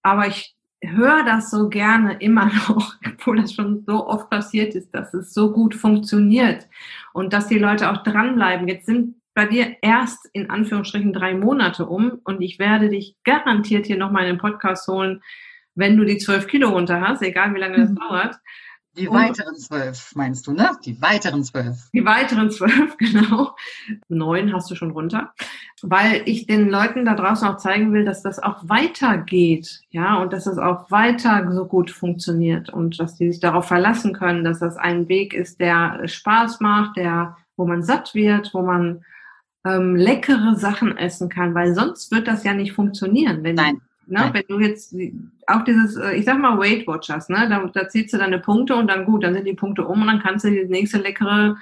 Aber 0.03 0.27
ich 0.27 0.56
höre 0.83 1.25
das 1.25 1.51
so 1.51 1.69
gerne 1.69 2.15
immer 2.21 2.47
noch, 2.69 2.95
obwohl 3.07 3.41
das 3.41 3.55
schon 3.55 3.85
so 3.87 4.07
oft 4.07 4.31
passiert 4.31 4.75
ist, 4.75 4.95
dass 4.95 5.15
es 5.15 5.33
so 5.33 5.53
gut 5.53 5.75
funktioniert 5.75 6.69
und 7.13 7.33
dass 7.33 7.49
die 7.49 7.59
Leute 7.59 7.91
auch 7.91 8.03
dranbleiben. 8.03 8.69
Jetzt 8.69 8.87
sind 8.87 9.17
bei 9.35 9.47
dir 9.47 9.77
erst 9.83 10.29
in 10.33 10.49
Anführungsstrichen 10.49 11.13
drei 11.13 11.35
Monate 11.35 11.87
um 11.87 12.21
und 12.25 12.41
ich 12.41 12.59
werde 12.59 12.89
dich 12.89 13.17
garantiert 13.25 13.87
hier 13.87 13.99
nochmal 13.99 14.23
in 14.23 14.35
den 14.35 14.39
Podcast 14.39 14.89
holen, 14.89 15.23
wenn 15.75 15.97
du 15.97 16.05
die 16.05 16.17
zwölf 16.17 16.47
Kilo 16.47 16.71
runter 16.71 17.03
hast, 17.03 17.23
egal 17.23 17.55
wie 17.55 17.61
lange 17.61 17.77
das 17.77 17.91
mhm. 17.91 17.97
dauert. 17.97 18.37
Die 18.97 19.11
weiteren 19.11 19.57
zwölf, 19.57 20.15
meinst 20.15 20.47
du, 20.47 20.53
ne? 20.53 20.71
Die 20.85 21.01
weiteren 21.03 21.45
zwölf. 21.45 21.91
Die 21.93 22.05
weiteren 22.05 22.51
zwölf, 22.51 22.97
genau. 22.99 23.55
Neun 24.09 24.55
hast 24.55 24.71
du 24.71 24.75
schon 24.75 24.91
runter. 24.91 25.33
Weil 25.83 26.23
ich 26.25 26.47
den 26.47 26.71
Leuten 26.71 27.05
da 27.05 27.15
draußen 27.15 27.47
auch 27.47 27.59
zeigen 27.59 27.93
will, 27.93 28.05
dass 28.05 28.23
das 28.23 28.39
auch 28.39 28.69
weitergeht, 28.69 29.83
ja, 29.91 30.17
und 30.17 30.33
dass 30.33 30.45
das 30.45 30.59
auch 30.59 30.91
weiter 30.91 31.53
so 31.53 31.67
gut 31.67 31.91
funktioniert 31.91 32.71
und 32.71 32.99
dass 32.99 33.17
die 33.17 33.31
sich 33.31 33.41
darauf 33.41 33.67
verlassen 33.69 34.15
können, 34.15 34.45
dass 34.45 34.61
das 34.61 34.77
ein 34.77 35.09
Weg 35.09 35.35
ist, 35.35 35.61
der 35.61 36.07
Spaß 36.09 36.61
macht, 36.61 36.97
der, 36.97 37.37
wo 37.57 37.67
man 37.67 37.83
satt 37.83 38.15
wird, 38.15 38.55
wo 38.55 38.63
man 38.63 39.05
ähm, 39.67 39.97
leckere 39.97 40.57
Sachen 40.57 40.97
essen 40.97 41.29
kann, 41.29 41.55
weil 41.55 41.75
sonst 41.75 42.11
wird 42.13 42.29
das 42.29 42.45
ja 42.45 42.55
nicht 42.55 42.73
funktionieren. 42.73 43.43
Wenn 43.43 43.57
Nein. 43.57 43.81
Ne? 44.07 44.31
Wenn 44.33 44.45
du 44.49 44.61
jetzt 44.61 44.95
auch 45.47 45.65
dieses, 45.65 45.97
äh, 45.97 46.15
ich 46.15 46.25
sag 46.25 46.39
mal, 46.39 46.59
Weight 46.59 46.87
Watchers, 46.87 47.29
ne? 47.29 47.49
da, 47.49 47.65
da 47.67 47.89
ziehst 47.89 48.13
du 48.13 48.19
deine 48.19 48.39
Punkte 48.39 48.77
und 48.77 48.89
dann 48.89 49.05
gut, 49.05 49.25
dann 49.25 49.35
sind 49.35 49.47
die 49.47 49.55
Punkte 49.55 49.87
um 49.87 50.03
und 50.03 50.07
dann 50.07 50.23
kannst 50.23 50.45
du 50.45 50.51
die 50.51 50.65
nächste 50.65 50.99
leckere 50.99 51.57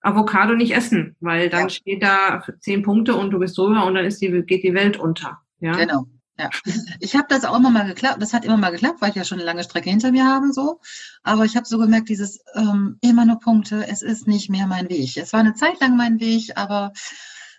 Avocado 0.00 0.54
nicht 0.54 0.74
essen, 0.74 1.16
weil 1.20 1.48
dann 1.48 1.62
ja. 1.62 1.68
steht 1.68 2.02
da 2.02 2.42
zehn 2.60 2.82
Punkte 2.82 3.14
und 3.14 3.30
du 3.30 3.38
bist 3.38 3.56
drüber 3.56 3.86
und 3.86 3.94
dann 3.94 4.04
ist 4.04 4.20
die, 4.20 4.42
geht 4.42 4.64
die 4.64 4.74
Welt 4.74 4.96
unter. 4.96 5.40
Ja? 5.60 5.72
Genau. 5.72 6.06
Ja. 6.38 6.50
Ich 6.98 7.14
habe 7.14 7.26
das 7.28 7.44
auch 7.44 7.56
immer 7.56 7.70
mal 7.70 7.86
geklappt, 7.86 8.20
das 8.20 8.32
hat 8.32 8.44
immer 8.44 8.56
mal 8.56 8.70
geklappt, 8.70 9.00
weil 9.00 9.10
ich 9.10 9.16
ja 9.16 9.24
schon 9.24 9.38
eine 9.38 9.46
lange 9.46 9.64
Strecke 9.64 9.90
hinter 9.90 10.10
mir 10.10 10.26
habe 10.26 10.52
so. 10.52 10.80
Aber 11.22 11.44
ich 11.44 11.56
habe 11.56 11.66
so 11.66 11.78
gemerkt, 11.78 12.08
dieses 12.08 12.40
ähm, 12.54 12.98
immer 13.00 13.26
nur 13.26 13.38
Punkte, 13.38 13.86
es 13.86 14.02
ist 14.02 14.26
nicht 14.26 14.50
mehr 14.50 14.66
mein 14.66 14.88
Weg. 14.88 15.16
Es 15.16 15.32
war 15.32 15.40
eine 15.40 15.54
Zeit 15.54 15.80
lang 15.80 15.96
mein 15.96 16.20
Weg, 16.20 16.56
aber 16.56 16.92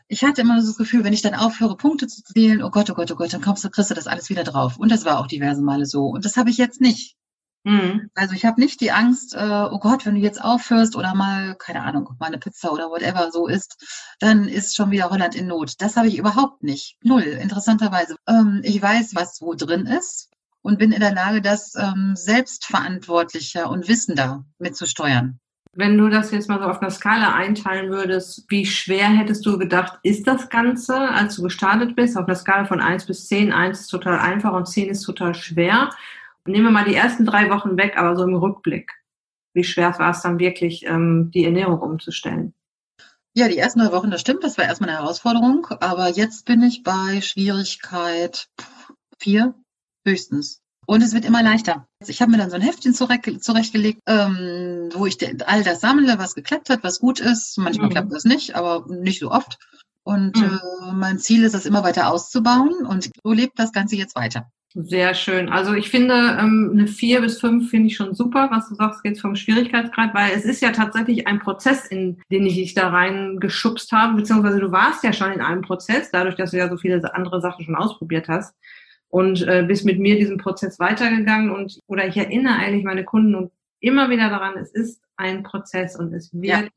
ich 0.08 0.24
hatte 0.24 0.42
immer 0.42 0.56
das 0.56 0.78
Gefühl, 0.78 1.04
wenn 1.04 1.13
ich 1.13 1.22
dann 1.22 1.36
aufhöre, 1.36 1.78
Punkte 1.78 2.08
zu 2.08 2.24
zählen, 2.24 2.63
oh 2.63 2.70
Gott, 2.70 2.89
oh 2.89 2.94
Gott, 2.94 3.12
oh 3.12 3.16
Gott, 3.16 3.34
dann 3.34 3.42
kommst 3.42 3.63
du, 3.63 3.70
kriegst 3.70 3.92
du 3.92 3.96
das 3.96 4.08
alles 4.08 4.30
wieder 4.30 4.44
drauf. 4.44 4.78
Und 4.78 4.92
das 4.92 5.06
war 5.06 5.20
auch 5.20 5.28
diverse 5.28 5.62
Male 5.62 5.86
so. 5.86 6.06
Und 6.08 6.26
das 6.26 6.38
habe 6.38 6.50
ich 6.50 6.58
jetzt 6.58 6.82
nicht. 6.82 7.16
Mhm. 7.63 8.10
Also 8.13 8.34
ich 8.34 8.46
habe 8.46 8.60
nicht 8.60 8.82
die 8.82 8.92
Angst, 8.92 9.34
äh, 9.36 9.68
oh 9.72 9.80
Gott, 9.80 10.06
wenn 10.06 10.16
du 10.16 10.22
jetzt 10.22 10.42
aufhörst 10.42 10.96
oder 10.96 11.16
mal, 11.16 11.56
keine 11.56 11.84
Ahnung, 11.84 12.10
mal 12.20 12.28
eine 12.28 12.38
Pizza 12.38 12.72
oder 12.74 12.89
whatever 12.89 13.32
so 13.32 13.48
isst, 13.48 14.16
dann 14.20 14.48
ist 14.48 14.76
schon 14.76 14.92
wieder 14.92 15.10
Holland 15.10 15.36
in 15.36 15.48
Not. 15.48 15.76
Das 15.80 15.96
habe 15.96 16.08
ich 16.08 16.18
überhaupt 16.18 16.63
nicht. 16.63 16.98
Null, 17.04 17.24
interessanterweise. 17.24 18.16
Ähm, 18.28 18.62
ich 18.63 18.82
weiß, 18.82 19.16
was 19.16 19.42
wo 19.42 19.54
drin 19.54 19.86
ist 19.86 20.30
und 20.62 20.78
bin 20.78 20.92
in 20.92 21.00
der 21.00 21.13
Lage, 21.13 21.42
das 21.42 21.74
ähm, 21.76 22.16
selbstverantwortlicher 22.16 23.70
und 23.70 23.88
wissender 23.88 24.46
mitzusteuern. 24.60 25.39
Wenn 25.76 25.98
du 25.98 26.08
das 26.08 26.30
jetzt 26.30 26.50
mal 26.50 26.60
so 26.60 26.66
auf 26.66 26.82
einer 26.82 26.92
Skala 26.92 27.34
einteilen 27.34 27.90
würdest, 27.90 28.46
wie 28.50 28.64
schwer 28.66 29.10
hättest 29.10 29.44
du 29.46 29.58
gedacht, 29.58 29.98
ist 30.04 30.28
das 30.28 30.50
Ganze, 30.50 30.96
als 30.96 31.36
du 31.36 31.44
gestartet 31.44 31.96
bist? 31.96 32.16
Auf 32.16 32.28
einer 32.28 32.36
Skala 32.36 32.66
von 32.66 32.80
1 32.80 33.08
bis 33.08 33.28
10, 33.28 33.52
1 33.52 33.82
ist 33.82 33.88
total 33.88 34.20
einfach 34.20 34.54
und 34.54 34.68
10 34.68 34.90
ist 34.90 35.02
total 35.02 35.34
schwer. 35.34 35.90
Nehmen 36.46 36.66
wir 36.66 36.72
mal 36.72 36.86
die 36.86 36.94
ersten 36.94 37.26
drei 37.26 37.50
Wochen 37.50 37.76
weg, 37.76 37.98
aber 37.98 38.16
so 38.16 38.24
im 38.24 38.36
Rückblick. 38.36 38.92
Wie 39.56 39.64
schwer 39.64 39.98
war 39.98 40.12
es 40.12 40.22
dann 40.22 40.38
wirklich, 40.38 40.86
ähm, 40.86 41.32
die 41.34 41.46
Ernährung 41.46 41.80
umzustellen? 41.80 42.54
Ja, 43.36 43.48
die 43.48 43.58
ersten 43.58 43.80
drei 43.80 43.92
Wochen, 43.92 44.12
das 44.12 44.22
stimmt, 44.22 44.44
das 44.44 44.60
war 44.60 44.66
erstmal 44.66 44.92
eine 44.92 45.00
Herausforderung. 45.00 45.66
Aber 45.80 46.10
jetzt 46.10 46.46
bin 46.46 46.62
ich 46.62 46.84
bei 46.84 47.20
Schwierigkeit 47.22 48.48
vier 49.18 49.56
höchstens. 50.06 50.62
Und 50.86 51.02
es 51.02 51.13
wird 51.13 51.26
immer 51.26 51.43
leichter. 51.43 51.88
Ich 52.06 52.22
habe 52.22 52.32
mir 52.32 52.38
dann 52.38 52.50
so 52.50 52.56
ein 52.56 52.62
Heftchen 52.62 52.93
zurechtgelegt, 52.93 54.00
ähm, 54.08 54.89
wo 54.93 55.06
ich 55.06 55.17
all 55.48 55.63
das 55.63 55.82
sammle, 55.82 56.17
was 56.17 56.36
geklappt 56.36 56.69
hat, 56.69 56.84
was 56.84 57.00
gut 57.00 57.19
ist. 57.19 57.58
Manchmal 57.58 57.88
mhm. 57.88 57.91
klappt 57.91 58.13
das 58.13 58.26
nicht, 58.26 58.56
aber 58.56 58.86
nicht 58.89 59.19
so 59.19 59.32
oft. 59.32 59.58
Und 60.04 60.36
mhm. 60.36 60.60
äh, 60.88 60.91
mein 60.93 61.19
Ziel 61.19 61.43
ist 61.43 61.56
es, 61.56 61.65
immer 61.65 61.84
weiter 61.84 62.12
auszubauen. 62.12 62.86
Und 62.86 63.10
so 63.24 63.32
lebt 63.32 63.58
das 63.58 63.72
Ganze 63.72 63.96
jetzt 63.96 64.15
weiter. 64.15 64.50
Sehr 64.76 65.13
schön. 65.13 65.50
Also 65.50 65.74
ich 65.74 65.89
finde, 65.89 66.15
ähm, 66.39 66.72
eine 66.74 66.88
vier 66.88 67.22
bis 67.22 67.39
fünf 67.39 67.69
finde 67.69 67.88
ich 67.88 67.96
schon 67.96 68.15
super, 68.15 68.50
was 68.52 68.69
du 68.69 68.76
sagst 68.76 69.02
jetzt 69.04 69.22
vom 69.22 69.36
Schwierigkeitsgrad, 69.36 70.15
weil 70.15 70.32
es 70.36 70.46
ist 70.46 70.63
ja 70.63 70.72
tatsächlich 70.72 71.28
ein 71.28 71.39
Prozess, 71.39 71.86
in 71.86 72.19
den 72.32 72.48
ich 72.48 72.56
dich 72.56 72.74
da 72.74 72.89
reingeschubst 72.89 73.91
habe, 73.91 74.15
beziehungsweise 74.15 74.60
du 74.60 74.72
warst 74.72 75.04
ja 75.04 75.13
schon 75.13 75.32
in 75.32 75.41
einem 75.41 75.62
Prozess, 75.62 76.10
dadurch, 76.12 76.36
dass 76.36 76.52
du 76.52 76.58
ja 76.58 76.69
so 76.69 76.78
viele 76.78 77.13
andere 77.13 77.39
Sachen 77.39 77.63
schon 77.63 77.76
ausprobiert 77.76 78.28
hast 78.28 78.56
und 79.13 79.47
äh, 79.47 79.63
bist 79.67 79.86
mit 79.86 79.99
mir 79.99 80.17
diesen 80.17 80.39
Prozess 80.39 80.80
weitergegangen 80.80 81.52
und 81.52 81.80
oder 81.86 82.08
ich 82.08 82.17
erinnere 82.17 82.56
eigentlich 82.56 82.84
meine 82.84 83.04
Kunden 83.04 83.36
und 83.36 83.52
immer 83.80 84.10
wieder 84.10 84.30
daran, 84.30 84.58
es 84.58 84.71
ist 84.71 85.04
ein 85.17 85.43
Prozess 85.43 85.95
und 85.95 86.13
es 86.13 86.34
wird 86.34 86.45
ja. 86.45 86.67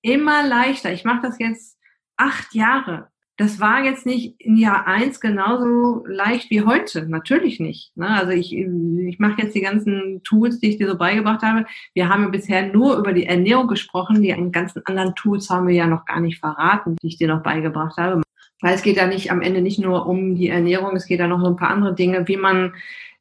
immer 0.00 0.46
leichter. 0.46 0.92
Ich 0.92 1.04
mache 1.04 1.22
das 1.22 1.40
jetzt 1.40 1.76
acht 2.16 2.54
Jahre 2.54 3.10
das 3.40 3.58
war 3.58 3.82
jetzt 3.82 4.04
nicht 4.04 4.38
in 4.38 4.58
Jahr 4.58 4.86
eins 4.86 5.18
genauso 5.18 6.04
leicht 6.06 6.50
wie 6.50 6.60
heute. 6.60 7.08
Natürlich 7.08 7.58
nicht. 7.58 7.96
Ne? 7.96 8.06
Also 8.06 8.32
ich, 8.32 8.54
ich 8.54 9.18
mache 9.18 9.40
jetzt 9.40 9.54
die 9.54 9.62
ganzen 9.62 10.22
Tools, 10.24 10.60
die 10.60 10.68
ich 10.68 10.76
dir 10.76 10.86
so 10.86 10.98
beigebracht 10.98 11.40
habe. 11.40 11.64
Wir 11.94 12.10
haben 12.10 12.24
ja 12.24 12.28
bisher 12.28 12.70
nur 12.70 12.98
über 12.98 13.14
die 13.14 13.24
Ernährung 13.24 13.66
gesprochen. 13.66 14.20
Die 14.20 14.34
ganzen 14.52 14.82
anderen 14.84 15.14
Tools 15.14 15.48
haben 15.48 15.68
wir 15.68 15.74
ja 15.74 15.86
noch 15.86 16.04
gar 16.04 16.20
nicht 16.20 16.38
verraten, 16.38 16.96
die 17.02 17.06
ich 17.06 17.16
dir 17.16 17.28
noch 17.28 17.42
beigebracht 17.42 17.96
habe. 17.96 18.20
Weil 18.60 18.74
es 18.74 18.82
geht 18.82 18.96
ja 18.96 19.06
nicht 19.06 19.30
am 19.30 19.42
Ende 19.42 19.60
nicht 19.60 19.78
nur 19.78 20.06
um 20.06 20.34
die 20.34 20.48
Ernährung, 20.48 20.96
es 20.96 21.06
geht 21.06 21.20
ja 21.20 21.26
noch 21.26 21.40
so 21.40 21.46
ein 21.46 21.56
paar 21.56 21.70
andere 21.70 21.94
Dinge, 21.94 22.28
wie 22.28 22.36
man 22.36 22.74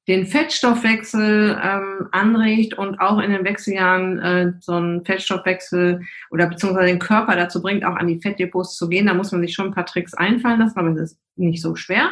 den 0.09 0.25
Fettstoffwechsel 0.25 1.61
ähm, 1.63 2.07
anregt 2.11 2.73
und 2.73 2.99
auch 2.99 3.19
in 3.19 3.31
den 3.31 3.45
Wechseljahren 3.45 4.19
äh, 4.19 4.53
so 4.59 4.73
einen 4.73 5.05
Fettstoffwechsel 5.05 6.01
oder 6.31 6.47
beziehungsweise 6.47 6.87
den 6.87 6.97
Körper 6.97 7.35
dazu 7.35 7.61
bringt, 7.61 7.85
auch 7.85 7.95
an 7.95 8.07
die 8.07 8.19
Fettdepots 8.19 8.75
zu 8.75 8.89
gehen. 8.89 9.05
Da 9.05 9.13
muss 9.13 9.31
man 9.31 9.41
sich 9.41 9.53
schon 9.53 9.67
ein 9.67 9.73
paar 9.73 9.85
Tricks 9.85 10.15
einfallen 10.15 10.59
lassen, 10.59 10.79
aber 10.79 10.89
es 10.89 11.11
ist 11.11 11.19
nicht 11.35 11.61
so 11.61 11.75
schwer. 11.75 12.11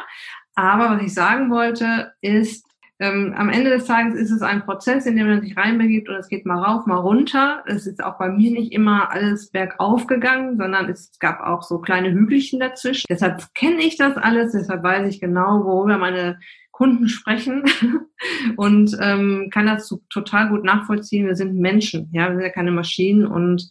Aber 0.53 0.95
was 0.95 1.01
ich 1.01 1.13
sagen 1.13 1.49
wollte, 1.49 2.13
ist, 2.21 2.66
ähm, 2.99 3.33
am 3.37 3.49
Ende 3.49 3.69
des 3.69 3.85
Tages 3.85 4.15
ist 4.15 4.31
es 4.31 4.41
ein 4.41 4.65
Prozess, 4.65 5.05
in 5.05 5.15
dem 5.15 5.27
man 5.27 5.41
sich 5.41 5.55
reinbegibt 5.55 6.09
und 6.09 6.15
es 6.15 6.29
geht 6.29 6.47
mal 6.47 6.63
rauf, 6.63 6.87
mal 6.87 6.95
runter. 6.95 7.63
Es 7.67 7.85
ist 7.85 8.03
auch 8.03 8.17
bei 8.17 8.29
mir 8.29 8.51
nicht 8.51 8.71
immer 8.71 9.11
alles 9.11 9.51
bergauf 9.51 10.07
gegangen, 10.07 10.57
sondern 10.57 10.89
es 10.89 11.11
gab 11.19 11.41
auch 11.41 11.61
so 11.61 11.77
kleine 11.77 12.11
Hügelchen 12.11 12.59
dazwischen. 12.59 13.05
Deshalb 13.07 13.53
kenne 13.53 13.81
ich 13.81 13.97
das 13.97 14.17
alles, 14.17 14.53
deshalb 14.53 14.81
weiß 14.81 15.07
ich 15.13 15.19
genau, 15.19 15.63
worüber 15.63 15.99
meine 15.99 16.39
Kunden 16.71 17.07
sprechen 17.07 17.63
und 18.55 18.97
ähm, 18.99 19.49
kann 19.51 19.67
das 19.67 19.93
total 20.09 20.49
gut 20.49 20.63
nachvollziehen. 20.63 21.27
Wir 21.27 21.35
sind 21.35 21.55
Menschen, 21.55 22.09
ja, 22.13 22.29
wir 22.29 22.35
sind 22.35 22.43
ja 22.43 22.49
keine 22.49 22.71
Maschinen 22.71 23.27
und 23.27 23.69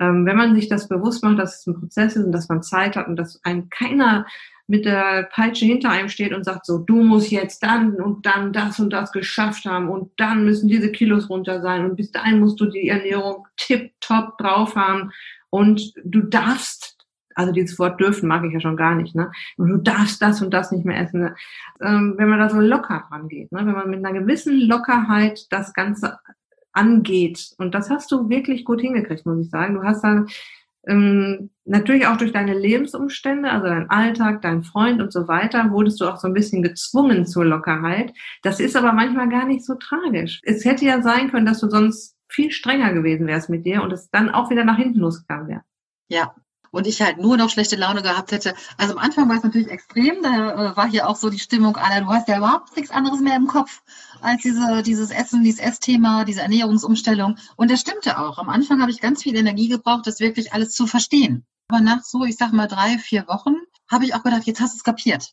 ähm, 0.00 0.24
wenn 0.24 0.36
man 0.36 0.54
sich 0.54 0.68
das 0.68 0.88
bewusst 0.88 1.22
macht, 1.22 1.38
dass 1.38 1.60
es 1.60 1.66
ein 1.66 1.78
Prozess 1.78 2.16
ist 2.16 2.24
und 2.24 2.32
dass 2.32 2.48
man 2.48 2.62
Zeit 2.62 2.96
hat 2.96 3.06
und 3.06 3.16
dass 3.16 3.42
einem 3.44 3.68
keiner 3.68 4.26
mit 4.66 4.84
der 4.84 5.28
Peitsche 5.32 5.64
hinter 5.64 5.90
einem 5.90 6.08
steht 6.08 6.32
und 6.32 6.44
sagt 6.44 6.66
so, 6.66 6.78
du 6.78 7.02
musst 7.02 7.30
jetzt 7.30 7.62
dann 7.62 7.96
und 7.96 8.24
dann 8.26 8.52
das 8.52 8.78
und 8.80 8.90
das 8.90 9.12
geschafft 9.12 9.64
haben 9.64 9.88
und 9.88 10.10
dann 10.16 10.44
müssen 10.44 10.68
diese 10.68 10.92
Kilos 10.92 11.28
runter 11.28 11.60
sein 11.60 11.84
und 11.84 11.96
bis 11.96 12.12
dahin 12.12 12.40
musst 12.40 12.60
du 12.60 12.66
die 12.66 12.88
Ernährung 12.88 13.46
tipptopp 13.56 14.38
drauf 14.38 14.76
haben 14.76 15.10
und 15.50 15.92
du 16.04 16.22
darfst 16.22 16.92
also 17.34 17.50
dieses 17.50 17.78
Wort 17.78 17.98
dürfen 17.98 18.28
mag 18.28 18.44
ich 18.44 18.52
ja 18.52 18.60
schon 18.60 18.76
gar 18.76 18.94
nicht, 18.94 19.14
ne? 19.14 19.30
Und 19.56 19.68
du 19.70 19.76
darfst 19.78 20.20
das 20.20 20.42
und 20.42 20.52
das 20.52 20.70
nicht 20.70 20.84
mehr 20.84 21.00
essen. 21.00 21.20
Ne? 21.20 21.34
Ähm, 21.80 22.14
wenn 22.18 22.28
man 22.28 22.38
da 22.38 22.50
so 22.50 22.60
locker 22.60 23.04
rangeht, 23.10 23.50
ne? 23.52 23.60
wenn 23.60 23.72
man 23.72 23.88
mit 23.88 24.04
einer 24.04 24.18
gewissen 24.18 24.60
Lockerheit 24.60 25.46
das 25.50 25.72
Ganze 25.72 26.18
angeht. 26.72 27.54
Und 27.58 27.74
das 27.74 27.90
hast 27.90 28.10
du 28.12 28.28
wirklich 28.28 28.64
gut 28.64 28.80
hingekriegt, 28.80 29.26
muss 29.26 29.44
ich 29.44 29.50
sagen. 29.50 29.74
Du 29.74 29.82
hast 29.82 30.02
dann 30.02 30.28
ähm, 30.86 31.50
natürlich 31.64 32.06
auch 32.06 32.16
durch 32.16 32.32
deine 32.32 32.58
Lebensumstände, 32.58 33.50
also 33.50 33.66
dein 33.66 33.88
Alltag, 33.90 34.42
dein 34.42 34.64
Freund 34.64 35.00
und 35.00 35.12
so 35.12 35.28
weiter, 35.28 35.70
wurdest 35.70 36.00
du 36.00 36.06
auch 36.06 36.16
so 36.16 36.26
ein 36.26 36.34
bisschen 36.34 36.62
gezwungen 36.62 37.26
zur 37.26 37.44
Lockerheit. 37.44 38.12
Das 38.42 38.60
ist 38.60 38.76
aber 38.76 38.92
manchmal 38.92 39.28
gar 39.28 39.46
nicht 39.46 39.64
so 39.64 39.74
tragisch. 39.74 40.40
Es 40.44 40.64
hätte 40.64 40.84
ja 40.84 41.02
sein 41.02 41.30
können, 41.30 41.46
dass 41.46 41.60
du 41.60 41.68
sonst 41.68 42.16
viel 42.28 42.50
strenger 42.50 42.92
gewesen 42.92 43.26
wärst 43.26 43.50
mit 43.50 43.64
dir 43.64 43.82
und 43.82 43.92
es 43.92 44.10
dann 44.10 44.30
auch 44.30 44.50
wieder 44.50 44.64
nach 44.64 44.78
hinten 44.78 45.00
losgegangen 45.00 45.48
wäre. 45.48 45.62
Ja, 46.08 46.34
und 46.72 46.86
ich 46.88 47.00
halt 47.00 47.18
nur 47.18 47.36
noch 47.36 47.50
schlechte 47.50 47.76
Laune 47.76 48.02
gehabt 48.02 48.32
hätte. 48.32 48.54
Also 48.76 48.94
am 48.94 48.98
Anfang 48.98 49.28
war 49.28 49.36
es 49.36 49.44
natürlich 49.44 49.68
extrem, 49.68 50.22
da 50.22 50.72
äh, 50.72 50.76
war 50.76 50.90
hier 50.90 51.08
auch 51.08 51.16
so 51.16 51.30
die 51.30 51.38
Stimmung, 51.38 51.76
Alter, 51.76 52.00
du 52.00 52.08
hast 52.08 52.26
ja 52.26 52.38
überhaupt 52.38 52.74
nichts 52.76 52.90
anderes 52.90 53.20
mehr 53.20 53.36
im 53.36 53.46
Kopf 53.46 53.82
als 54.20 54.42
diese, 54.42 54.82
dieses 54.82 55.10
Essen, 55.10 55.44
dieses 55.44 55.60
Essthema, 55.60 56.24
diese 56.24 56.40
Ernährungsumstellung. 56.40 57.36
Und 57.56 57.70
das 57.70 57.80
stimmte 57.80 58.18
auch. 58.18 58.38
Am 58.38 58.48
Anfang 58.48 58.80
habe 58.80 58.90
ich 58.90 59.00
ganz 59.00 59.22
viel 59.22 59.36
Energie 59.36 59.68
gebraucht, 59.68 60.06
das 60.06 60.18
wirklich 60.18 60.52
alles 60.52 60.72
zu 60.72 60.86
verstehen. 60.86 61.44
Aber 61.68 61.80
nach 61.80 62.02
so, 62.02 62.24
ich 62.24 62.36
sag 62.36 62.52
mal, 62.52 62.66
drei, 62.66 62.98
vier 62.98 63.28
Wochen 63.28 63.54
habe 63.88 64.04
ich 64.04 64.14
auch 64.14 64.22
gedacht, 64.22 64.44
jetzt 64.44 64.60
hast 64.60 64.74
du 64.74 64.78
es 64.78 64.84
kapiert. 64.84 65.32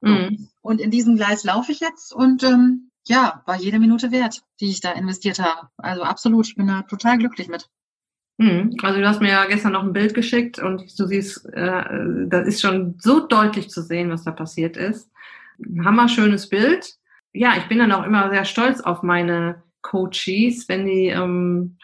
Mhm. 0.00 0.48
Und 0.60 0.80
in 0.80 0.90
diesem 0.90 1.16
Gleis 1.16 1.44
laufe 1.44 1.72
ich 1.72 1.80
jetzt 1.80 2.12
und 2.12 2.42
ähm, 2.42 2.90
ja, 3.06 3.42
war 3.46 3.56
jede 3.56 3.78
Minute 3.78 4.10
wert, 4.10 4.42
die 4.60 4.70
ich 4.70 4.80
da 4.80 4.92
investiert 4.92 5.38
habe. 5.38 5.68
Also 5.76 6.02
absolut, 6.02 6.46
ich 6.48 6.56
bin 6.56 6.66
da 6.66 6.82
total 6.82 7.18
glücklich 7.18 7.48
mit. 7.48 7.68
Mhm. 8.40 8.74
Also 8.82 9.00
du 9.00 9.06
hast 9.06 9.20
mir 9.20 9.28
ja 9.28 9.44
gestern 9.44 9.72
noch 9.72 9.82
ein 9.82 9.92
Bild 9.92 10.14
geschickt 10.14 10.58
und 10.58 10.98
du 10.98 11.06
siehst, 11.06 11.44
äh, 11.52 11.84
das 12.26 12.48
ist 12.48 12.62
schon 12.62 12.94
so 12.98 13.26
deutlich 13.26 13.68
zu 13.68 13.82
sehen, 13.82 14.10
was 14.10 14.24
da 14.24 14.30
passiert 14.30 14.78
ist. 14.78 15.10
Ein 15.58 15.84
hammerschönes 15.84 16.48
Bild. 16.48 16.94
Ja, 17.34 17.52
ich 17.58 17.68
bin 17.68 17.78
dann 17.78 17.92
auch 17.92 18.04
immer 18.04 18.30
sehr 18.30 18.46
stolz 18.46 18.80
auf 18.80 19.02
meine 19.02 19.62
Coaches, 19.82 20.70
wenn 20.70 20.86
die 20.86 21.08
ähm, 21.08 21.76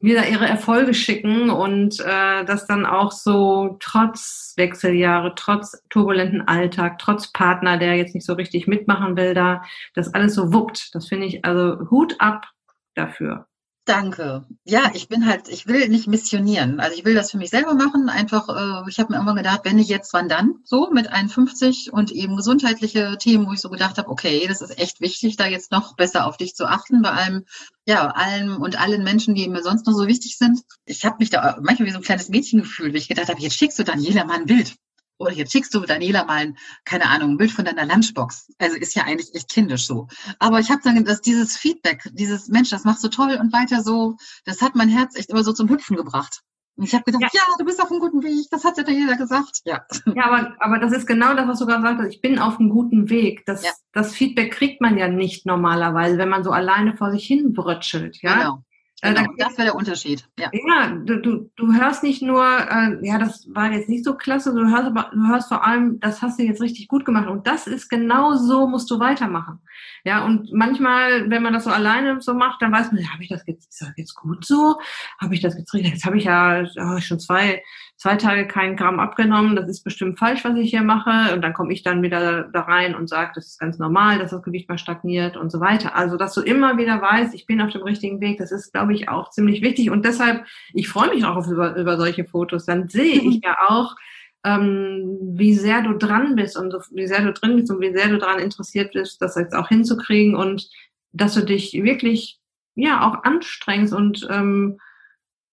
mir 0.00 0.16
da 0.16 0.24
ihre 0.24 0.48
Erfolge 0.48 0.92
schicken 0.92 1.50
und 1.50 2.00
äh, 2.00 2.44
das 2.46 2.66
dann 2.66 2.84
auch 2.84 3.12
so 3.12 3.76
trotz 3.78 4.54
Wechseljahre, 4.56 5.34
trotz 5.36 5.84
turbulenten 5.88 6.48
Alltag, 6.48 6.98
trotz 6.98 7.30
Partner, 7.30 7.78
der 7.78 7.96
jetzt 7.96 8.16
nicht 8.16 8.26
so 8.26 8.32
richtig 8.32 8.66
mitmachen 8.66 9.16
will, 9.16 9.34
da 9.34 9.62
das 9.94 10.12
alles 10.14 10.34
so 10.34 10.52
wuppt. 10.52 10.96
Das 10.96 11.06
finde 11.06 11.26
ich 11.26 11.44
also 11.44 11.88
Hut 11.90 12.16
ab 12.18 12.48
dafür. 12.94 13.46
Danke. 13.84 14.46
Ja, 14.64 14.92
ich 14.94 15.08
bin 15.08 15.26
halt, 15.26 15.48
ich 15.48 15.66
will 15.66 15.88
nicht 15.88 16.06
missionieren. 16.06 16.78
Also 16.78 16.96
ich 16.96 17.04
will 17.04 17.16
das 17.16 17.32
für 17.32 17.38
mich 17.38 17.50
selber 17.50 17.74
machen. 17.74 18.08
Einfach, 18.08 18.48
äh, 18.48 18.88
ich 18.88 19.00
habe 19.00 19.10
mir 19.10 19.16
irgendwann 19.16 19.36
gedacht, 19.36 19.62
wenn 19.64 19.74
nicht 19.74 19.90
jetzt, 19.90 20.12
wann 20.12 20.28
dann? 20.28 20.54
So 20.64 20.90
mit 20.92 21.08
51 21.08 21.92
und 21.92 22.12
eben 22.12 22.36
gesundheitliche 22.36 23.16
Themen, 23.18 23.48
wo 23.48 23.52
ich 23.52 23.60
so 23.60 23.70
gedacht 23.70 23.98
habe, 23.98 24.08
okay, 24.08 24.46
das 24.46 24.62
ist 24.62 24.78
echt 24.78 25.00
wichtig, 25.00 25.36
da 25.36 25.46
jetzt 25.46 25.72
noch 25.72 25.96
besser 25.96 26.26
auf 26.26 26.36
dich 26.36 26.54
zu 26.54 26.66
achten, 26.66 27.02
bei 27.02 27.10
allem, 27.10 27.44
ja, 27.84 28.06
allem 28.06 28.62
und 28.62 28.80
allen 28.80 29.02
Menschen, 29.02 29.34
die 29.34 29.48
mir 29.48 29.64
sonst 29.64 29.84
noch 29.86 29.94
so 29.94 30.06
wichtig 30.06 30.38
sind. 30.38 30.60
Ich 30.84 31.04
habe 31.04 31.16
mich 31.18 31.30
da 31.30 31.58
manchmal 31.60 31.88
wie 31.88 31.92
so 31.92 31.98
ein 31.98 32.04
kleines 32.04 32.28
Mädchen 32.28 32.60
gefühlt, 32.60 32.94
wie 32.94 32.98
ich 32.98 33.08
gedacht 33.08 33.30
habe, 33.30 33.40
jetzt 33.40 33.56
schickst 33.56 33.80
du 33.80 33.84
Daniela 33.84 34.24
mal 34.24 34.38
ein 34.38 34.46
Bild 34.46 34.76
oder 35.22 35.32
jetzt 35.32 35.52
schickst 35.52 35.74
du 35.74 35.80
Daniela 35.80 36.24
mal, 36.24 36.38
ein, 36.38 36.58
keine 36.84 37.06
Ahnung, 37.06 37.30
ein 37.30 37.36
Bild 37.38 37.52
von 37.52 37.64
deiner 37.64 37.86
Lunchbox. 37.86 38.52
Also 38.58 38.76
ist 38.76 38.94
ja 38.94 39.04
eigentlich 39.04 39.34
echt 39.34 39.50
kindisch 39.50 39.86
so. 39.86 40.08
Aber 40.38 40.60
ich 40.60 40.70
habe 40.70 40.80
dann, 40.84 41.04
dass 41.04 41.20
dieses 41.20 41.56
Feedback, 41.56 42.02
dieses 42.12 42.48
Mensch, 42.48 42.70
das 42.70 42.84
machst 42.84 43.02
du 43.04 43.08
toll 43.08 43.38
und 43.40 43.52
weiter 43.52 43.82
so, 43.82 44.16
das 44.44 44.60
hat 44.60 44.74
mein 44.74 44.88
Herz 44.88 45.16
echt 45.16 45.30
immer 45.30 45.44
so 45.44 45.52
zum 45.52 45.68
Hüpfen 45.68 45.96
gebracht. 45.96 46.42
Und 46.76 46.84
ich 46.84 46.94
habe 46.94 47.04
gedacht, 47.04 47.22
ja. 47.22 47.28
ja. 47.34 47.54
du 47.58 47.64
bist 47.64 47.82
auf 47.82 47.90
einem 47.90 48.00
guten 48.00 48.22
Weg, 48.22 48.46
das 48.50 48.64
hat 48.64 48.78
ja 48.78 48.88
jeder 48.88 49.16
gesagt. 49.16 49.60
Ja, 49.64 49.84
ja 50.14 50.24
aber, 50.24 50.54
aber 50.58 50.78
das 50.78 50.92
ist 50.92 51.06
genau 51.06 51.34
das, 51.34 51.46
was 51.46 51.58
du 51.58 51.66
gerade 51.66 51.82
sagst. 51.82 52.14
Ich 52.14 52.20
bin 52.20 52.38
auf 52.38 52.58
einem 52.58 52.70
guten 52.70 53.10
Weg. 53.10 53.44
Das, 53.46 53.62
ja. 53.62 53.72
das 53.92 54.14
Feedback 54.14 54.52
kriegt 54.52 54.80
man 54.80 54.96
ja 54.96 55.08
nicht 55.08 55.44
normalerweise, 55.44 56.16
wenn 56.18 56.30
man 56.30 56.44
so 56.44 56.50
alleine 56.50 56.96
vor 56.96 57.12
sich 57.12 57.26
hin 57.26 57.52
brötschelt. 57.52 58.22
Ja? 58.22 58.34
Genau. 58.34 58.64
Genau, 59.02 59.24
das 59.36 59.58
wäre 59.58 59.66
der 59.66 59.74
Unterschied. 59.74 60.28
Ja, 60.38 60.48
ja 60.52 60.92
du, 60.92 61.20
du, 61.20 61.50
du 61.56 61.74
hörst 61.74 62.04
nicht 62.04 62.22
nur, 62.22 62.44
äh, 62.44 63.04
ja, 63.04 63.18
das 63.18 63.48
war 63.52 63.72
jetzt 63.72 63.88
nicht 63.88 64.04
so 64.04 64.14
klasse, 64.14 64.54
du 64.54 64.70
hörst 64.70 64.84
aber, 64.84 65.10
du 65.12 65.26
hörst 65.26 65.48
vor 65.48 65.66
allem, 65.66 65.98
das 65.98 66.22
hast 66.22 66.38
du 66.38 66.44
jetzt 66.44 66.62
richtig 66.62 66.86
gut 66.86 67.04
gemacht. 67.04 67.26
Und 67.28 67.48
das 67.48 67.66
ist 67.66 67.88
genau 67.88 68.36
so, 68.36 68.68
musst 68.68 68.88
du 68.92 69.00
weitermachen. 69.00 69.58
Ja, 70.04 70.24
und 70.24 70.52
manchmal, 70.52 71.28
wenn 71.30 71.42
man 71.42 71.52
das 71.52 71.64
so 71.64 71.70
alleine 71.70 72.20
so 72.20 72.32
macht, 72.32 72.62
dann 72.62 72.70
weiß 72.70 72.92
man, 72.92 73.02
ja, 73.02 73.08
habe 73.12 73.24
ich 73.24 73.28
das 73.28 73.42
jetzt, 73.44 73.70
ist 73.70 73.82
das 73.82 73.92
jetzt 73.96 74.14
gut 74.14 74.44
so? 74.44 74.78
Habe 75.20 75.34
ich 75.34 75.40
das 75.40 75.58
jetzt 75.58 75.74
richtig? 75.74 75.94
Jetzt 75.94 76.04
habe 76.04 76.18
ich 76.18 76.24
ja 76.24 76.62
oh, 76.62 77.00
schon 77.00 77.18
zwei, 77.18 77.60
zwei 78.02 78.16
Tage 78.16 78.48
keinen 78.48 78.74
Gramm 78.74 78.98
abgenommen, 78.98 79.54
das 79.54 79.68
ist 79.68 79.84
bestimmt 79.84 80.18
falsch, 80.18 80.44
was 80.44 80.56
ich 80.56 80.70
hier 80.70 80.82
mache. 80.82 81.32
Und 81.32 81.40
dann 81.40 81.52
komme 81.52 81.72
ich 81.72 81.84
dann 81.84 82.02
wieder 82.02 82.48
da 82.52 82.62
rein 82.62 82.96
und 82.96 83.08
sage, 83.08 83.30
das 83.36 83.46
ist 83.46 83.60
ganz 83.60 83.78
normal, 83.78 84.18
dass 84.18 84.32
das 84.32 84.42
Gewicht 84.42 84.68
mal 84.68 84.76
stagniert 84.76 85.36
und 85.36 85.52
so 85.52 85.60
weiter. 85.60 85.94
Also, 85.94 86.16
dass 86.16 86.34
du 86.34 86.40
immer 86.40 86.76
wieder 86.78 87.00
weißt, 87.00 87.32
ich 87.32 87.46
bin 87.46 87.60
auf 87.60 87.70
dem 87.70 87.82
richtigen 87.82 88.20
Weg, 88.20 88.38
das 88.38 88.50
ist, 88.50 88.72
glaube 88.72 88.92
ich, 88.92 89.08
auch 89.08 89.30
ziemlich 89.30 89.62
wichtig. 89.62 89.90
Und 89.90 90.04
deshalb, 90.04 90.44
ich 90.74 90.88
freue 90.88 91.10
mich 91.10 91.24
auch 91.24 91.36
auf, 91.36 91.46
über, 91.46 91.76
über 91.76 91.96
solche 91.96 92.24
Fotos. 92.24 92.66
Dann 92.66 92.88
sehe 92.88 93.20
ich 93.20 93.40
ja 93.44 93.56
auch, 93.68 93.94
ähm, 94.42 95.18
wie 95.34 95.54
sehr 95.54 95.82
du 95.82 95.96
dran 95.96 96.34
bist 96.34 96.58
und 96.58 96.74
wie 96.90 97.06
sehr 97.06 97.22
du 97.22 97.32
drin 97.32 97.54
bist 97.54 97.70
und 97.70 97.80
wie 97.80 97.96
sehr 97.96 98.08
du 98.08 98.18
daran 98.18 98.40
interessiert 98.40 98.94
bist, 98.94 99.22
das 99.22 99.36
jetzt 99.36 99.54
auch 99.54 99.68
hinzukriegen 99.68 100.34
und 100.34 100.68
dass 101.12 101.34
du 101.34 101.44
dich 101.44 101.72
wirklich 101.72 102.40
ja 102.74 103.06
auch 103.06 103.22
anstrengst 103.22 103.94
und 103.94 104.26
ähm, 104.28 104.80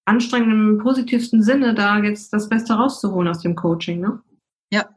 anstrengend 0.09 0.51
im 0.51 0.77
positivsten 0.79 1.43
Sinne, 1.43 1.73
da 1.73 1.99
jetzt 1.99 2.33
das 2.33 2.49
Beste 2.49 2.73
rauszuholen 2.73 3.27
aus 3.27 3.39
dem 3.39 3.55
Coaching, 3.55 4.01
ne? 4.01 4.19
Ja. 4.71 4.89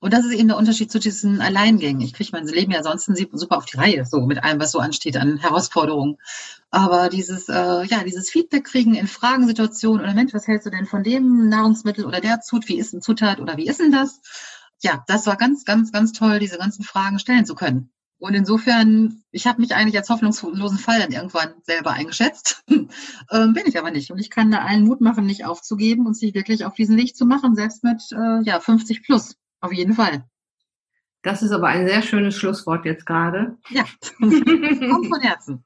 Und 0.00 0.12
das 0.12 0.24
ist 0.26 0.34
eben 0.34 0.48
der 0.48 0.58
Unterschied 0.58 0.90
zu 0.90 0.98
diesen 0.98 1.40
Alleingängen. 1.40 2.02
Ich 2.02 2.12
kriege 2.12 2.30
mein 2.32 2.46
Leben 2.46 2.72
ja 2.72 2.82
sonst 2.82 3.06
super 3.32 3.56
auf 3.56 3.64
die 3.64 3.78
Reihe, 3.78 4.04
so 4.04 4.20
mit 4.26 4.42
allem, 4.42 4.60
was 4.60 4.72
so 4.72 4.78
ansteht 4.78 5.16
an 5.16 5.38
Herausforderungen. 5.38 6.18
Aber 6.70 7.08
dieses, 7.08 7.48
äh, 7.48 7.84
ja, 7.84 8.04
dieses 8.04 8.28
Feedback 8.28 8.64
kriegen 8.64 8.94
in 8.94 9.06
Fragensituationen 9.06 10.02
oder 10.02 10.12
Mensch, 10.12 10.34
was 10.34 10.46
hältst 10.46 10.66
du 10.66 10.70
denn 10.70 10.86
von 10.86 11.02
dem 11.02 11.48
Nahrungsmittel 11.48 12.04
oder 12.04 12.20
der 12.20 12.40
Zut, 12.40 12.68
wie 12.68 12.78
ist 12.78 12.92
ein 12.92 13.00
Zutat 13.00 13.40
oder 13.40 13.56
wie 13.56 13.66
ist 13.66 13.80
denn 13.80 13.92
das? 13.92 14.20
Ja, 14.82 15.04
das 15.06 15.26
war 15.26 15.36
ganz, 15.36 15.64
ganz, 15.64 15.92
ganz 15.92 16.12
toll, 16.12 16.38
diese 16.38 16.58
ganzen 16.58 16.84
Fragen 16.84 17.18
stellen 17.18 17.46
zu 17.46 17.54
können. 17.54 17.90
Und 18.24 18.32
insofern, 18.32 19.22
ich 19.32 19.46
habe 19.46 19.60
mich 19.60 19.74
eigentlich 19.74 19.98
als 19.98 20.08
hoffnungslosen 20.08 20.78
Fall 20.78 20.98
dann 20.98 21.12
irgendwann 21.12 21.52
selber 21.62 21.90
eingeschätzt. 21.90 22.64
ähm, 22.70 23.52
bin 23.52 23.64
ich 23.66 23.78
aber 23.78 23.90
nicht. 23.90 24.10
Und 24.10 24.18
ich 24.18 24.30
kann 24.30 24.50
da 24.50 24.60
allen 24.60 24.84
Mut 24.84 25.02
machen, 25.02 25.26
nicht 25.26 25.44
aufzugeben 25.44 26.06
und 26.06 26.16
sich 26.16 26.34
wirklich 26.34 26.64
auf 26.64 26.72
diesen 26.72 26.96
Weg 26.96 27.14
zu 27.14 27.26
machen, 27.26 27.54
selbst 27.54 27.84
mit 27.84 28.00
äh, 28.12 28.40
ja, 28.44 28.60
50 28.60 29.02
plus. 29.02 29.36
Auf 29.60 29.74
jeden 29.74 29.92
Fall. 29.92 30.24
Das 31.20 31.42
ist 31.42 31.52
aber 31.52 31.66
ein 31.66 31.86
sehr 31.86 32.00
schönes 32.00 32.34
Schlusswort 32.34 32.86
jetzt 32.86 33.04
gerade. 33.04 33.58
Ja, 33.68 33.84
kommt 34.18 35.06
von 35.06 35.20
Herzen. 35.20 35.64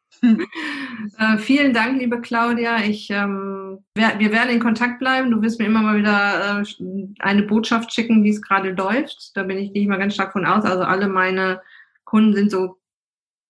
äh, 1.16 1.38
vielen 1.38 1.73
Dank, 1.73 2.01
liebe 2.01 2.21
Claudia. 2.21 2.83
Ich, 2.83 3.09
ähm, 3.11 3.85
wir, 3.94 4.18
wir, 4.18 4.33
werden 4.33 4.51
in 4.51 4.61
Kontakt 4.61 4.99
bleiben. 4.99 5.31
Du 5.31 5.40
wirst 5.42 5.61
mir 5.61 5.66
immer 5.66 5.83
mal 5.83 5.97
wieder 5.97 6.61
äh, 6.61 7.14
eine 7.21 7.42
Botschaft 7.44 7.94
schicken, 7.94 8.25
wie 8.25 8.31
es 8.31 8.42
gerade 8.42 8.73
läuft. 8.73 9.37
Da 9.37 9.44
bin 9.44 9.59
ich 9.59 9.73
gehe 9.73 9.83
ich 9.83 9.88
mal 9.88 9.99
ganz 9.99 10.14
stark 10.14 10.33
von 10.33 10.44
aus. 10.44 10.64
Also 10.64 10.83
alle 10.83 11.09
meine 11.09 11.61
Kunden 12.09 12.35
sind 12.35 12.51
so 12.51 12.79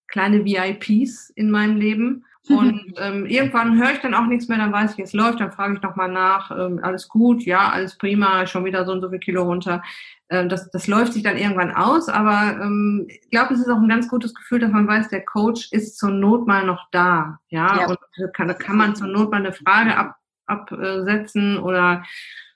kleine 0.09 0.45
VIPs 0.45 1.31
in 1.31 1.51
meinem 1.51 1.77
Leben. 1.77 2.25
Und 2.49 2.95
ähm, 2.97 3.27
irgendwann 3.27 3.79
höre 3.79 3.93
ich 3.93 3.99
dann 3.99 4.15
auch 4.15 4.25
nichts 4.25 4.49
mehr, 4.49 4.57
dann 4.57 4.73
weiß 4.73 4.95
ich, 4.95 5.01
es 5.01 5.13
läuft, 5.13 5.41
dann 5.41 5.53
frage 5.53 5.75
ich 5.75 5.83
nochmal 5.83 6.11
nach, 6.11 6.51
ähm, 6.51 6.81
alles 6.83 7.07
gut, 7.07 7.43
ja, 7.43 7.69
alles 7.69 7.99
prima, 7.99 8.47
schon 8.47 8.65
wieder 8.65 8.87
so 8.87 8.93
und 8.93 9.03
so 9.03 9.11
viel 9.11 9.19
Kilo 9.19 9.43
runter. 9.43 9.83
Ähm, 10.31 10.49
das, 10.49 10.71
das 10.71 10.87
läuft 10.87 11.13
sich 11.13 11.23
dann 11.23 11.37
irgendwann 11.37 11.75
aus, 11.75 12.09
aber 12.09 12.59
ähm, 12.63 13.07
ich 13.07 13.29
glaube, 13.29 13.53
es 13.53 13.61
ist 13.61 13.69
auch 13.69 13.77
ein 13.77 13.89
ganz 13.89 14.09
gutes 14.09 14.35
Gefühl, 14.35 14.61
dass 14.61 14.71
man 14.71 14.89
weiß, 14.89 15.11
der 15.11 15.27
Coach 15.27 15.69
ist 15.73 15.99
zur 15.99 16.11
Not 16.11 16.47
mal 16.47 16.65
noch 16.65 16.87
da, 16.91 17.39
ja, 17.49 17.81
ja. 17.81 17.87
und 17.87 17.99
kann, 18.33 18.57
kann 18.57 18.77
man 18.79 18.97
zur 18.97 19.09
Not 19.09 19.31
mal 19.31 19.39
eine 19.39 19.53
Frage 19.53 19.95
ab, 19.95 20.17
absetzen 20.47 21.59
oder 21.59 22.03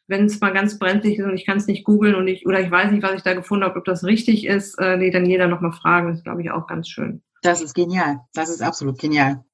wenn 0.07 0.27
es 0.27 0.41
mal 0.41 0.53
ganz 0.53 0.79
brenzlig 0.79 1.19
ist 1.19 1.25
und 1.25 1.35
ich 1.35 1.47
kann 1.47 1.57
es 1.57 1.67
nicht 1.67 1.85
googeln 1.85 2.15
und 2.15 2.27
ich 2.29 2.47
oder 2.47 2.61
ich 2.61 2.71
weiß 2.71 2.91
nicht, 2.91 3.03
was 3.03 3.15
ich 3.15 3.23
da 3.23 3.35
gefunden 3.35 3.65
habe, 3.65 3.79
ob 3.79 3.85
das 3.85 4.05
richtig 4.05 4.47
ist, 4.47 4.79
äh, 4.79 4.97
nee, 4.97 5.11
dann 5.11 5.27
jeder 5.27 5.49
nochmal 5.49 5.73
fragen. 5.73 6.09
Das 6.09 6.19
ist, 6.19 6.25
glaube 6.25 6.43
ich, 6.43 6.51
auch 6.51 6.67
ganz 6.67 6.89
schön. 6.89 7.23
Das 7.43 7.61
ist 7.61 7.75
genial. 7.75 8.21
Das 8.35 8.49
ist 8.49 8.63
absolut 8.63 8.99
genial. 8.99 9.45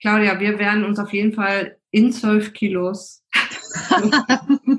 Claudia, 0.00 0.40
wir 0.40 0.58
werden 0.58 0.84
uns 0.84 0.98
auf 0.98 1.12
jeden 1.12 1.32
Fall 1.32 1.78
in 1.92 2.12
zwölf 2.12 2.52
Kilos, 2.52 3.24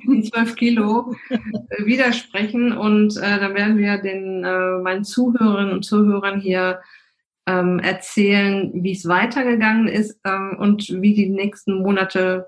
in 0.08 0.24
zwölf 0.24 0.56
Kilo 0.56 1.16
äh, 1.30 1.86
widersprechen 1.86 2.76
und 2.76 3.16
äh, 3.18 3.40
dann 3.40 3.54
werden 3.54 3.78
wir 3.78 4.00
den 4.00 4.44
äh, 4.44 4.82
meinen 4.82 5.06
Zuhörerinnen 5.06 5.72
und 5.72 5.86
Zuhörern 5.86 6.42
hier 6.42 6.82
ähm, 7.48 7.80
erzählen, 7.80 8.72
wie 8.74 8.92
es 8.92 9.08
weitergegangen 9.08 9.88
ist 9.88 10.20
ähm, 10.26 10.58
und 10.60 10.90
wie 11.02 11.14
die 11.14 11.30
nächsten 11.30 11.82
Monate 11.82 12.48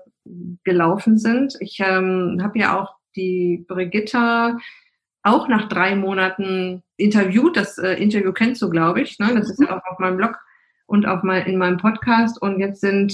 gelaufen 0.64 1.18
sind. 1.18 1.54
Ich 1.60 1.78
ähm, 1.80 2.40
habe 2.42 2.58
ja 2.58 2.80
auch 2.80 2.94
die 3.14 3.64
Brigitta 3.68 4.58
auch 5.22 5.48
nach 5.48 5.68
drei 5.68 5.96
Monaten 5.96 6.82
interviewt. 6.96 7.56
Das 7.56 7.78
äh, 7.78 7.94
Interview 7.94 8.32
kennst 8.32 8.62
du, 8.62 8.70
glaube 8.70 9.00
ich. 9.00 9.18
Ne? 9.18 9.34
Das 9.34 9.50
ist 9.50 9.60
ja 9.60 9.76
auch 9.76 9.84
auf 9.90 9.98
meinem 9.98 10.16
Blog 10.16 10.38
und 10.86 11.06
auch 11.06 11.22
mal 11.22 11.38
in 11.38 11.58
meinem 11.58 11.78
Podcast. 11.78 12.40
Und 12.40 12.60
jetzt 12.60 12.80
sind 12.80 13.12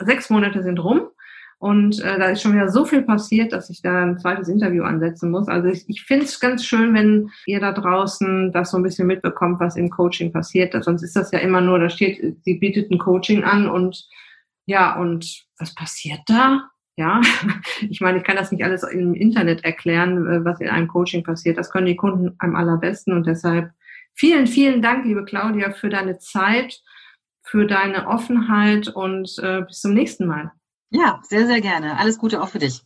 sechs 0.00 0.30
Monate 0.30 0.62
sind 0.62 0.78
rum. 0.78 1.08
Und 1.60 2.00
äh, 2.04 2.18
da 2.18 2.26
ist 2.26 2.42
schon 2.42 2.52
wieder 2.52 2.68
so 2.68 2.84
viel 2.84 3.02
passiert, 3.02 3.52
dass 3.52 3.68
ich 3.68 3.82
da 3.82 4.04
ein 4.04 4.18
zweites 4.20 4.48
Interview 4.48 4.84
ansetzen 4.84 5.32
muss. 5.32 5.48
Also 5.48 5.68
ich, 5.68 5.88
ich 5.88 6.02
finde 6.04 6.26
es 6.26 6.38
ganz 6.38 6.64
schön, 6.64 6.94
wenn 6.94 7.30
ihr 7.46 7.58
da 7.58 7.72
draußen 7.72 8.52
das 8.52 8.70
so 8.70 8.76
ein 8.76 8.84
bisschen 8.84 9.08
mitbekommt, 9.08 9.58
was 9.58 9.74
im 9.74 9.90
Coaching 9.90 10.32
passiert. 10.32 10.76
Sonst 10.84 11.02
ist 11.02 11.16
das 11.16 11.32
ja 11.32 11.40
immer 11.40 11.60
nur, 11.60 11.80
da 11.80 11.90
steht, 11.90 12.36
sie 12.44 12.54
bietet 12.54 12.92
ein 12.92 12.98
Coaching 12.98 13.42
an 13.42 13.68
und 13.68 14.06
ja, 14.68 15.00
und 15.00 15.46
was 15.58 15.74
passiert 15.74 16.20
da? 16.26 16.68
Ja, 16.96 17.22
ich 17.80 18.02
meine, 18.02 18.18
ich 18.18 18.24
kann 18.24 18.36
das 18.36 18.52
nicht 18.52 18.62
alles 18.62 18.82
im 18.82 19.14
Internet 19.14 19.64
erklären, 19.64 20.26
äh, 20.26 20.44
was 20.44 20.60
in 20.60 20.68
einem 20.68 20.88
Coaching 20.88 21.24
passiert. 21.24 21.56
Das 21.56 21.70
können 21.70 21.86
die 21.86 21.96
Kunden 21.96 22.36
am 22.38 22.54
allerbesten 22.54 23.14
und 23.14 23.26
deshalb 23.26 23.70
vielen, 24.12 24.46
vielen 24.46 24.82
Dank, 24.82 25.06
liebe 25.06 25.24
Claudia, 25.24 25.70
für 25.70 25.88
deine 25.88 26.18
Zeit, 26.18 26.82
für 27.42 27.66
deine 27.66 28.08
Offenheit 28.08 28.88
und 28.88 29.38
äh, 29.38 29.62
bis 29.62 29.80
zum 29.80 29.94
nächsten 29.94 30.26
Mal. 30.26 30.52
Ja, 30.90 31.22
sehr, 31.22 31.46
sehr 31.46 31.62
gerne. 31.62 31.98
Alles 31.98 32.18
Gute 32.18 32.42
auch 32.42 32.48
für 32.48 32.58
dich. 32.58 32.82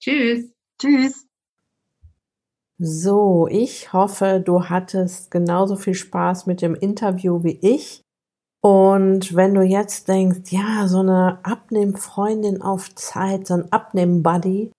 Tschüss. 0.00 0.52
Tschüss. 0.80 1.26
So, 2.78 3.48
ich 3.50 3.92
hoffe, 3.92 4.40
du 4.44 4.68
hattest 4.68 5.32
genauso 5.32 5.74
viel 5.74 5.94
Spaß 5.94 6.46
mit 6.46 6.62
dem 6.62 6.76
Interview 6.76 7.42
wie 7.42 7.58
ich. 7.60 8.04
Und 8.60 9.36
wenn 9.36 9.54
du 9.54 9.62
jetzt 9.62 10.08
denkst, 10.08 10.50
ja, 10.50 10.88
so 10.88 10.98
eine 10.98 11.38
Abnehmfreundin 11.44 12.60
auf 12.60 12.94
Zeit, 12.94 13.46
so 13.46 13.54
ein 13.54 13.72
Abnehmbuddy, 13.72 14.72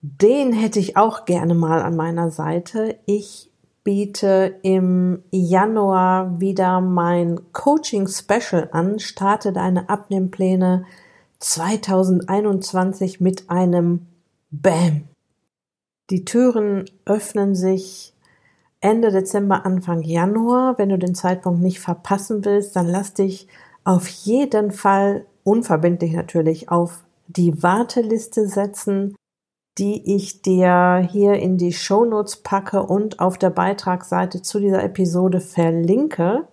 den 0.00 0.52
hätte 0.52 0.78
ich 0.78 0.96
auch 0.96 1.24
gerne 1.24 1.54
mal 1.54 1.82
an 1.82 1.96
meiner 1.96 2.30
Seite. 2.30 2.98
Ich 3.06 3.50
biete 3.82 4.58
im 4.62 5.22
Januar 5.30 6.40
wieder 6.40 6.80
mein 6.80 7.40
Coaching 7.52 8.08
Special 8.08 8.68
an, 8.72 8.98
starte 8.98 9.52
deine 9.52 9.88
Abnehmpläne 9.88 10.84
2021 11.40 13.20
mit 13.20 13.50
einem 13.50 14.06
Bam. 14.50 15.08
Die 16.10 16.24
Türen 16.24 16.84
öffnen 17.04 17.54
sich 17.54 18.15
Ende 18.80 19.10
Dezember, 19.10 19.64
Anfang 19.64 20.02
Januar. 20.02 20.78
Wenn 20.78 20.90
du 20.90 20.98
den 20.98 21.14
Zeitpunkt 21.14 21.60
nicht 21.60 21.80
verpassen 21.80 22.44
willst, 22.44 22.76
dann 22.76 22.86
lass 22.86 23.14
dich 23.14 23.48
auf 23.84 24.08
jeden 24.08 24.72
Fall 24.72 25.26
unverbindlich 25.44 26.12
natürlich 26.12 26.68
auf 26.70 27.04
die 27.28 27.62
Warteliste 27.62 28.46
setzen, 28.48 29.16
die 29.78 30.16
ich 30.16 30.42
dir 30.42 31.06
hier 31.10 31.34
in 31.34 31.58
die 31.58 31.72
Show 31.72 32.04
Notes 32.04 32.36
packe 32.36 32.82
und 32.82 33.20
auf 33.20 33.38
der 33.38 33.50
Beitragsseite 33.50 34.42
zu 34.42 34.58
dieser 34.58 34.82
Episode 34.82 35.40
verlinke. 35.40 36.48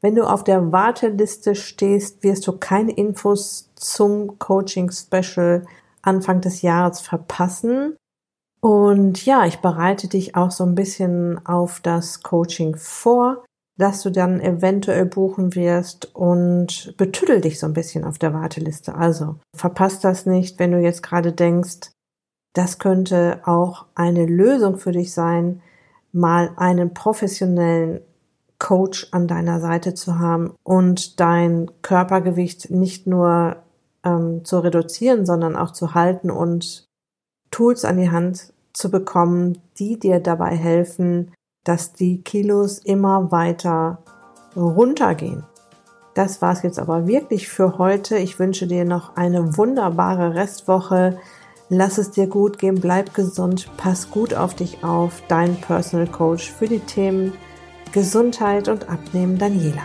Wenn 0.00 0.14
du 0.14 0.24
auf 0.24 0.44
der 0.44 0.70
Warteliste 0.70 1.54
stehst, 1.54 2.22
wirst 2.22 2.46
du 2.46 2.52
keine 2.52 2.92
Infos 2.92 3.70
zum 3.74 4.38
Coaching 4.38 4.90
Special 4.90 5.64
Anfang 6.02 6.40
des 6.40 6.62
Jahres 6.62 7.00
verpassen. 7.00 7.96
Und 8.60 9.24
ja, 9.24 9.46
ich 9.46 9.58
bereite 9.58 10.08
dich 10.08 10.34
auch 10.34 10.50
so 10.50 10.64
ein 10.64 10.74
bisschen 10.74 11.44
auf 11.46 11.80
das 11.80 12.22
Coaching 12.22 12.76
vor, 12.76 13.44
das 13.76 14.02
du 14.02 14.10
dann 14.10 14.40
eventuell 14.40 15.06
buchen 15.06 15.54
wirst 15.54 16.14
und 16.16 16.94
betüdel 16.96 17.40
dich 17.40 17.60
so 17.60 17.66
ein 17.66 17.74
bisschen 17.74 18.04
auf 18.04 18.18
der 18.18 18.34
Warteliste. 18.34 18.94
Also 18.96 19.36
verpasst 19.54 20.02
das 20.02 20.26
nicht, 20.26 20.58
wenn 20.58 20.72
du 20.72 20.78
jetzt 20.80 21.02
gerade 21.02 21.32
denkst, 21.32 21.92
das 22.54 22.80
könnte 22.80 23.40
auch 23.44 23.86
eine 23.94 24.26
Lösung 24.26 24.78
für 24.78 24.90
dich 24.90 25.12
sein, 25.12 25.62
mal 26.10 26.50
einen 26.56 26.92
professionellen 26.92 28.00
Coach 28.58 29.08
an 29.12 29.28
deiner 29.28 29.60
Seite 29.60 29.94
zu 29.94 30.18
haben 30.18 30.54
und 30.64 31.20
dein 31.20 31.70
Körpergewicht 31.82 32.70
nicht 32.70 33.06
nur 33.06 33.58
ähm, 34.02 34.44
zu 34.44 34.58
reduzieren, 34.58 35.26
sondern 35.26 35.54
auch 35.54 35.72
zu 35.72 35.94
halten 35.94 36.32
und 36.32 36.87
Tools 37.50 37.84
an 37.84 37.98
die 37.98 38.10
Hand 38.10 38.52
zu 38.72 38.90
bekommen, 38.90 39.58
die 39.78 39.98
dir 39.98 40.20
dabei 40.20 40.54
helfen, 40.54 41.32
dass 41.64 41.92
die 41.92 42.22
Kilos 42.22 42.78
immer 42.78 43.30
weiter 43.30 43.98
runtergehen. 44.56 45.44
Das 46.14 46.42
war's 46.42 46.62
jetzt 46.62 46.78
aber 46.78 47.06
wirklich 47.06 47.48
für 47.48 47.78
heute. 47.78 48.18
Ich 48.18 48.38
wünsche 48.38 48.66
dir 48.66 48.84
noch 48.84 49.16
eine 49.16 49.56
wunderbare 49.56 50.34
Restwoche. 50.34 51.18
Lass 51.68 51.98
es 51.98 52.10
dir 52.10 52.26
gut 52.26 52.58
gehen, 52.58 52.80
bleib 52.80 53.14
gesund, 53.14 53.70
pass 53.76 54.10
gut 54.10 54.34
auf 54.34 54.54
dich 54.54 54.82
auf. 54.82 55.22
Dein 55.28 55.56
Personal 55.56 56.06
Coach 56.06 56.50
für 56.50 56.66
die 56.66 56.80
Themen 56.80 57.34
Gesundheit 57.92 58.68
und 58.68 58.88
Abnehmen, 58.88 59.38
Daniela. 59.38 59.82